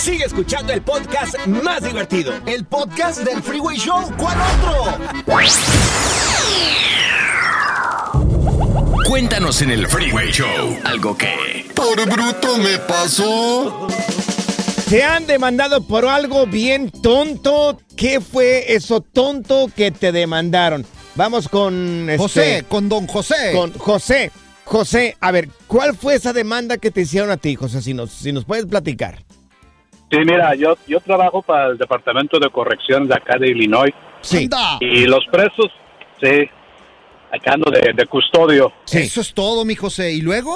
Sigue 0.00 0.24
escuchando 0.24 0.72
el 0.72 0.82
podcast 0.82 1.46
más 1.46 1.84
divertido. 1.84 2.32
El 2.46 2.64
podcast 2.64 3.20
del 3.20 3.40
Freeway 3.40 3.76
Show. 3.76 4.02
¿Cuál 4.16 4.36
otro? 4.40 4.98
Cuéntanos 9.06 9.62
en 9.62 9.70
el 9.70 9.86
Freeway 9.86 10.32
Show 10.32 10.76
algo 10.82 11.16
que... 11.16 11.70
Por 11.76 12.04
bruto 12.10 12.58
me 12.58 12.78
pasó. 12.78 13.86
Te 14.88 15.04
han 15.04 15.26
demandado 15.28 15.86
por 15.86 16.04
algo 16.04 16.46
bien 16.46 16.90
tonto. 16.90 17.80
¿Qué 17.96 18.20
fue 18.20 18.74
eso 18.74 19.02
tonto 19.02 19.70
que 19.74 19.92
te 19.92 20.10
demandaron? 20.10 20.84
Vamos 21.14 21.48
con 21.48 22.10
este, 22.10 22.18
José, 22.18 22.64
con 22.68 22.88
don 22.88 23.06
José. 23.06 23.52
Con 23.52 23.72
José. 23.74 24.32
José, 24.64 25.16
a 25.20 25.30
ver, 25.30 25.48
¿cuál 25.68 25.96
fue 25.96 26.16
esa 26.16 26.32
demanda 26.32 26.78
que 26.78 26.90
te 26.90 27.02
hicieron 27.02 27.30
a 27.30 27.36
ti, 27.36 27.54
José? 27.54 27.82
Si 27.82 27.94
nos, 27.94 28.10
si 28.10 28.32
nos 28.32 28.44
puedes 28.44 28.66
platicar. 28.66 29.22
Sí, 30.12 30.18
mira, 30.18 30.54
yo, 30.54 30.76
yo 30.86 31.00
trabajo 31.00 31.40
para 31.40 31.68
el 31.68 31.78
Departamento 31.78 32.38
de 32.38 32.50
Corrección 32.50 33.08
de 33.08 33.14
acá 33.14 33.38
de 33.38 33.48
Illinois. 33.48 33.94
Sí. 34.20 34.46
Y 34.80 35.06
los 35.06 35.24
presos, 35.32 35.66
sí, 36.20 36.48
acá 37.32 37.54
ando 37.54 37.70
de, 37.70 37.94
de 37.94 38.06
custodio. 38.06 38.70
Eso 38.92 39.22
es 39.22 39.32
todo, 39.32 39.64
mi 39.64 39.74
José. 39.74 40.12
¿Y 40.12 40.20
luego? 40.20 40.54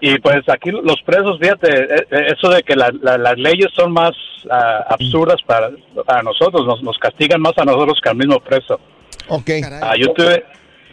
Y 0.00 0.18
pues 0.20 0.38
aquí 0.48 0.70
los 0.70 0.96
presos, 1.04 1.38
fíjate, 1.38 1.68
eh, 1.70 2.06
eh, 2.10 2.34
eso 2.34 2.48
de 2.48 2.62
que 2.62 2.74
la- 2.74 2.90
la- 3.02 3.18
las 3.18 3.36
leyes 3.36 3.68
son 3.76 3.92
más 3.92 4.12
ah, 4.50 4.86
absurdas 4.88 5.36
para, 5.46 5.70
para 6.06 6.22
nosotros, 6.22 6.66
nos, 6.66 6.82
nos 6.82 6.96
castigan 6.98 7.42
más 7.42 7.52
a 7.58 7.64
nosotros 7.66 7.98
que 8.02 8.08
al 8.08 8.16
mismo 8.16 8.40
preso. 8.40 8.80
Ok. 9.28 9.50
Ah, 9.82 9.92
yo 9.98 10.14
tuve, 10.14 10.44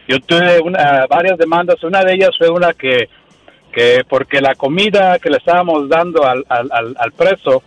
yo 0.09 0.19
tuve 0.19 0.59
una- 0.59 1.07
varias 1.07 1.37
demandas, 1.37 1.81
una 1.83 2.03
de 2.03 2.13
ellas 2.15 2.31
fue 2.37 2.49
una 2.49 2.73
que, 2.73 3.07
que 3.77 4.03
porque 4.09 4.41
la 4.41 4.55
comida 4.55 5.19
que 5.19 5.29
le 5.29 5.37
estábamos 5.37 5.87
dando 5.87 6.25
al, 6.25 6.43
al, 6.49 7.11
preso 7.11 7.61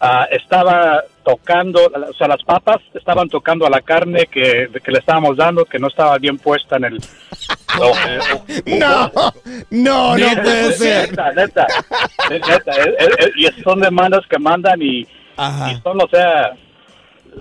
ah, 0.00 0.28
estaba 0.30 1.02
tocando, 1.24 1.80
o 1.86 2.12
sea, 2.14 2.28
las 2.28 2.44
papas 2.44 2.76
estaban 2.94 3.28
tocando 3.28 3.66
a 3.66 3.70
la 3.70 3.80
carne 3.80 4.26
que, 4.26 4.68
que 4.80 4.92
le 4.92 5.00
estábamos 5.00 5.36
dando, 5.36 5.64
que 5.64 5.80
no 5.80 5.88
estaba 5.88 6.18
bien 6.18 6.38
puesta 6.38 6.76
en 6.76 6.84
el... 6.84 6.98
No, 8.66 9.10
no, 9.70 10.16
no 10.16 10.16
Neta, 10.16 10.42
puede 10.42 10.72
ser. 10.72 11.10
Neta, 11.10 11.32
neta, 11.32 11.66
neta, 12.30 12.72
eh, 12.72 12.96
eh, 12.98 13.08
eh, 13.18 13.30
y 13.36 13.62
son 13.62 13.80
demandas 13.80 14.26
que 14.28 14.38
mandan 14.38 14.80
y, 14.82 15.00
y 15.00 15.80
son, 15.82 16.00
o 16.00 16.08
sea, 16.08 16.52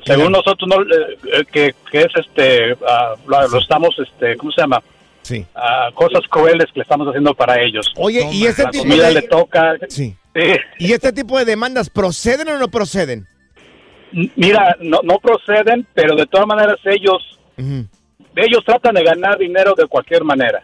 según 0.05 0.31
nosotros, 0.31 0.67
no, 0.67 0.81
eh, 0.81 1.17
eh, 1.33 1.45
que, 1.51 1.75
que 1.91 2.01
es 2.01 2.15
este, 2.15 2.75
ah, 2.87 3.15
lo, 3.25 3.47
lo 3.47 3.59
estamos, 3.59 3.95
este, 3.99 4.35
¿cómo 4.37 4.51
se 4.51 4.61
llama? 4.61 4.81
Sí. 5.27 5.45
Cosas 5.93 6.21
crueles 6.29 6.67
que 6.67 6.79
le 6.79 6.83
estamos 6.83 7.07
haciendo 7.09 7.33
para 7.33 7.61
ellos. 7.61 7.91
Oye, 7.97 8.25
¿y 8.31 8.45
este 8.45 8.63
la 8.63 8.71
tipo 8.71 8.83
comida 8.85 9.07
de- 9.09 9.13
le 9.15 9.21
toca. 9.23 9.73
Sí. 9.89 10.15
Sí. 10.33 10.41
¿Y 10.79 10.93
este 10.93 11.11
tipo 11.11 11.37
de 11.37 11.43
demandas 11.43 11.89
proceden 11.89 12.47
o 12.47 12.57
no 12.57 12.69
proceden? 12.69 13.27
Mira, 14.37 14.77
no, 14.79 14.99
no 15.03 15.17
proceden, 15.19 15.85
pero 15.93 16.15
de 16.15 16.25
todas 16.27 16.47
maneras 16.47 16.77
ellos, 16.85 17.37
ellos 18.35 18.63
tratan 18.65 18.95
de 18.95 19.03
ganar 19.03 19.37
dinero 19.37 19.73
de 19.75 19.85
cualquier 19.87 20.23
manera. 20.23 20.63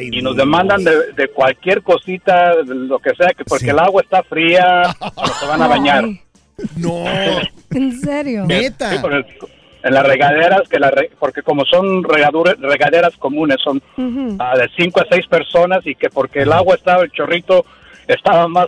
y 0.00 0.20
nos 0.20 0.36
demandan 0.36 0.84
de, 0.84 1.12
de 1.16 1.28
cualquier 1.28 1.82
cosita, 1.82 2.56
de 2.56 2.74
lo 2.74 2.98
que 2.98 3.14
sea, 3.14 3.28
que 3.36 3.44
porque 3.44 3.70
el 3.70 3.78
agua 3.78 4.02
está 4.02 4.22
fría, 4.22 4.82
no 5.16 5.26
se 5.26 5.46
van 5.46 5.62
a 5.62 5.66
bañar. 5.66 6.04
No. 6.76 7.04
¿En 7.70 8.00
serio? 8.00 8.44
Sí, 8.48 8.66
en 9.82 9.94
las 9.94 10.04
regaderas, 10.06 10.68
que 10.68 10.78
la 10.78 10.90
re- 10.90 11.10
porque 11.18 11.42
como 11.42 11.64
son 11.64 12.02
regadure- 12.04 12.56
regaderas 12.58 13.16
comunes, 13.16 13.58
son 13.62 13.80
ah, 14.40 14.56
de 14.56 14.68
cinco 14.76 15.00
a 15.00 15.06
seis 15.10 15.26
personas 15.26 15.86
y 15.86 15.94
que 15.94 16.10
porque 16.10 16.42
el 16.42 16.52
agua 16.52 16.74
estaba, 16.74 17.02
el 17.04 17.12
chorrito 17.12 17.64
estaba 18.06 18.48
más 18.48 18.66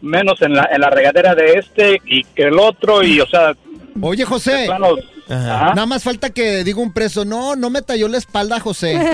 menos 0.00 0.40
en 0.42 0.54
la, 0.54 0.68
en 0.72 0.80
la 0.80 0.88
regadera 0.90 1.34
de 1.34 1.52
este 1.54 2.00
y 2.06 2.24
que 2.24 2.44
el 2.44 2.58
otro 2.58 3.02
y 3.02 3.20
o 3.20 3.26
sea 3.26 3.52
Oye, 4.02 4.24
José. 4.24 4.66
Ajá. 5.30 5.74
Nada 5.74 5.86
más 5.86 6.02
falta 6.02 6.30
que 6.30 6.64
diga 6.64 6.80
un 6.80 6.92
preso, 6.92 7.24
no, 7.24 7.54
no 7.54 7.70
me 7.70 7.82
talló 7.82 8.08
la 8.08 8.18
espalda, 8.18 8.58
José. 8.58 8.98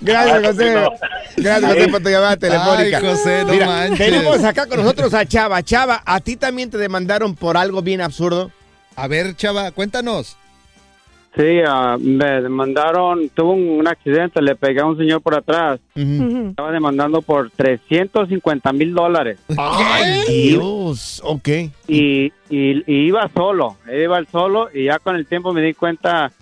Gracias, 0.00 0.46
José. 0.46 0.74
Gracias, 1.36 1.72
José, 1.72 1.88
por 1.88 2.02
tu 2.02 2.08
llamada 2.10 2.36
telefónica. 2.36 2.98
Ay, 2.98 3.06
José, 3.06 3.44
no 3.44 3.52
Mira, 3.52 3.66
manches. 3.66 3.98
Tenemos 3.98 4.44
acá 4.44 4.66
con 4.66 4.78
nosotros 4.78 5.14
a 5.14 5.24
Chava. 5.26 5.62
Chava, 5.62 6.02
¿a 6.04 6.20
ti 6.20 6.36
también 6.36 6.70
te 6.70 6.78
demandaron 6.78 7.34
por 7.34 7.56
algo 7.56 7.80
bien 7.82 8.00
absurdo? 8.00 8.50
A 8.96 9.08
ver, 9.08 9.34
Chava, 9.36 9.70
cuéntanos. 9.70 10.36
Sí, 11.38 11.60
ah, 11.64 11.96
me 12.00 12.40
demandaron, 12.42 13.28
tuve 13.28 13.50
un, 13.52 13.68
un 13.78 13.86
accidente, 13.86 14.42
le 14.42 14.56
pegué 14.56 14.80
a 14.80 14.86
un 14.86 14.98
señor 14.98 15.22
por 15.22 15.36
atrás. 15.36 15.78
Estaba 15.94 16.72
demandando 16.72 17.22
por 17.22 17.48
350 17.50 18.72
mil 18.72 18.92
dólares. 18.92 19.38
¡Ay, 19.56 20.22
Dios! 20.26 21.22
Ok. 21.24 21.48
Y, 21.86 22.26
y, 22.26 22.32
y 22.50 23.06
iba 23.06 23.30
solo, 23.32 23.76
iba 23.88 24.20
solo 24.32 24.68
y 24.74 24.86
ya 24.86 24.98
con 24.98 25.14
el 25.14 25.26
tiempo 25.26 25.52
me 25.52 25.62
di 25.62 25.74
cuenta, 25.74 26.32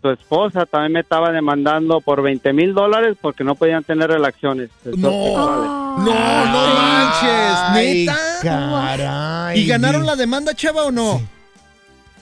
su 0.00 0.08
esposa 0.10 0.64
también 0.64 0.92
me 0.92 1.00
estaba 1.00 1.32
demandando 1.32 2.00
por 2.00 2.22
20 2.22 2.52
mil 2.54 2.72
dólares 2.72 3.14
porque 3.20 3.44
no 3.44 3.56
podían 3.56 3.84
tener 3.84 4.08
relaciones. 4.08 4.70
No, 4.84 5.10
no, 5.98 5.98
no 5.98 6.74
manches, 6.74 7.58
Ay, 7.74 8.06
neta. 8.06 8.16
caray. 8.42 9.60
¿Y 9.60 9.66
ganaron 9.66 10.06
la 10.06 10.16
demanda, 10.16 10.54
Chava, 10.54 10.84
o 10.84 10.90
no? 10.90 11.20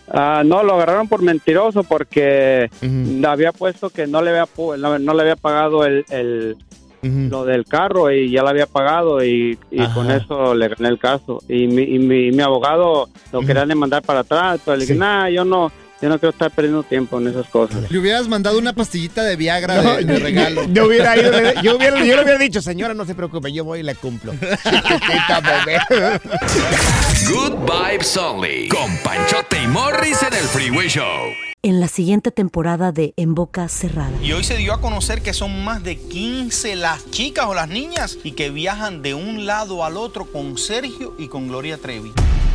Ah, 0.09 0.43
no, 0.45 0.63
lo 0.63 0.75
agarraron 0.75 1.09
por 1.09 1.23
mentiroso 1.23 1.83
porque 1.83 2.71
había 3.27 3.53
puesto 3.53 3.89
que 3.91 4.07
no 4.07 4.21
le 4.23 4.31
había, 4.31 4.47
no, 4.79 4.99
no 4.99 5.15
le 5.15 5.23
había 5.23 5.37
pagado 5.37 5.85
el, 5.87 6.05
el- 6.11 6.57
lo 7.31 7.45
del 7.45 7.65
carro 7.67 8.11
y 8.11 8.31
ya 8.31 8.43
lo 8.43 8.49
había 8.49 8.67
pagado 8.67 9.23
y, 9.23 9.59
y 9.71 9.87
con 9.89 10.11
eso 10.11 10.55
le 10.55 10.69
gané 10.69 10.89
el 10.89 10.99
caso. 10.99 11.39
Y 11.49 11.67
mi, 11.67 11.83
y 11.83 11.99
mi, 11.99 12.33
mi 12.33 12.43
abogado 12.43 13.09
lo 13.33 13.41
quería 13.47 13.67
demandar 13.67 14.03
para 14.03 14.21
atrás, 14.21 14.61
pero 14.65 14.77
le 14.79 14.83
dije, 14.87 14.95
nah, 14.99 15.29
yo 15.29 15.45
no, 15.45 15.71
yo 16.05 16.11
no 16.11 16.19
quiero 16.19 16.33
estar 16.33 16.51
perdiendo 16.51 16.83
tiempo 16.83 17.19
en 17.19 17.29
esas 17.29 17.47
cosas. 17.49 17.91
Le 17.91 17.99
hubieras 17.99 18.29
mandado 18.29 18.59
una 18.59 18.75
pastillita 18.75 19.23
de 19.25 19.37
Viagra 19.37 19.81
No, 19.83 19.97
de, 19.97 20.05
de 20.05 20.19
regalo. 20.19 20.65
Yo 20.71 20.85
hubiera 20.87 21.17
ido, 21.17 21.31
le- 21.33 21.55
yo, 21.63 21.77
hubiera, 21.79 21.99
yo 22.05 22.17
le 22.17 22.23
hubiera 22.25 22.39
dicho, 22.39 22.61
señora, 22.61 22.93
no 22.93 23.07
se 23.07 23.15
preocupe, 23.15 23.51
yo 23.51 23.65
voy 23.65 23.81
y 23.81 23.83
le 23.83 23.95
cumplo. 23.95 24.33
Good 27.27 27.55
Vibes 27.65 28.17
Only. 28.19 28.69
Con 28.69 28.97
Panchote 28.99 29.63
y 29.63 29.67
Morris 29.67 30.23
en 30.23 30.35
el 30.35 30.45
Freeway 30.45 30.89
Show. 30.89 31.05
en 31.63 31.81
la 31.81 31.89
siguiente 31.89 32.31
temporada 32.31 32.93
de 32.93 33.15
En 33.17 33.35
Boca 33.35 33.67
Cerrada. 33.69 34.13
Y 34.23 34.33
hoy 34.33 34.45
se 34.45 34.57
dio 34.59 34.75
a 34.75 34.81
conocer 34.83 35.23
que 35.23 35.33
son 35.33 35.65
más 35.65 35.83
de 35.83 35.97
15 35.97 36.77
las 36.77 37.11
chicas 37.11 37.47
o 37.47 37.55
las 37.55 37.69
niñas 37.71 38.19
y 38.23 38.33
que 38.33 38.51
viajan 38.51 39.01
de 39.01 39.15
un 39.15 39.47
lado 39.47 39.85
al 39.85 39.97
otro 39.97 40.27
con 40.27 40.59
Sergio 40.59 41.15
y 41.19 41.29
con 41.29 41.49
Gloria 41.49 41.79
Trevi. 41.79 42.13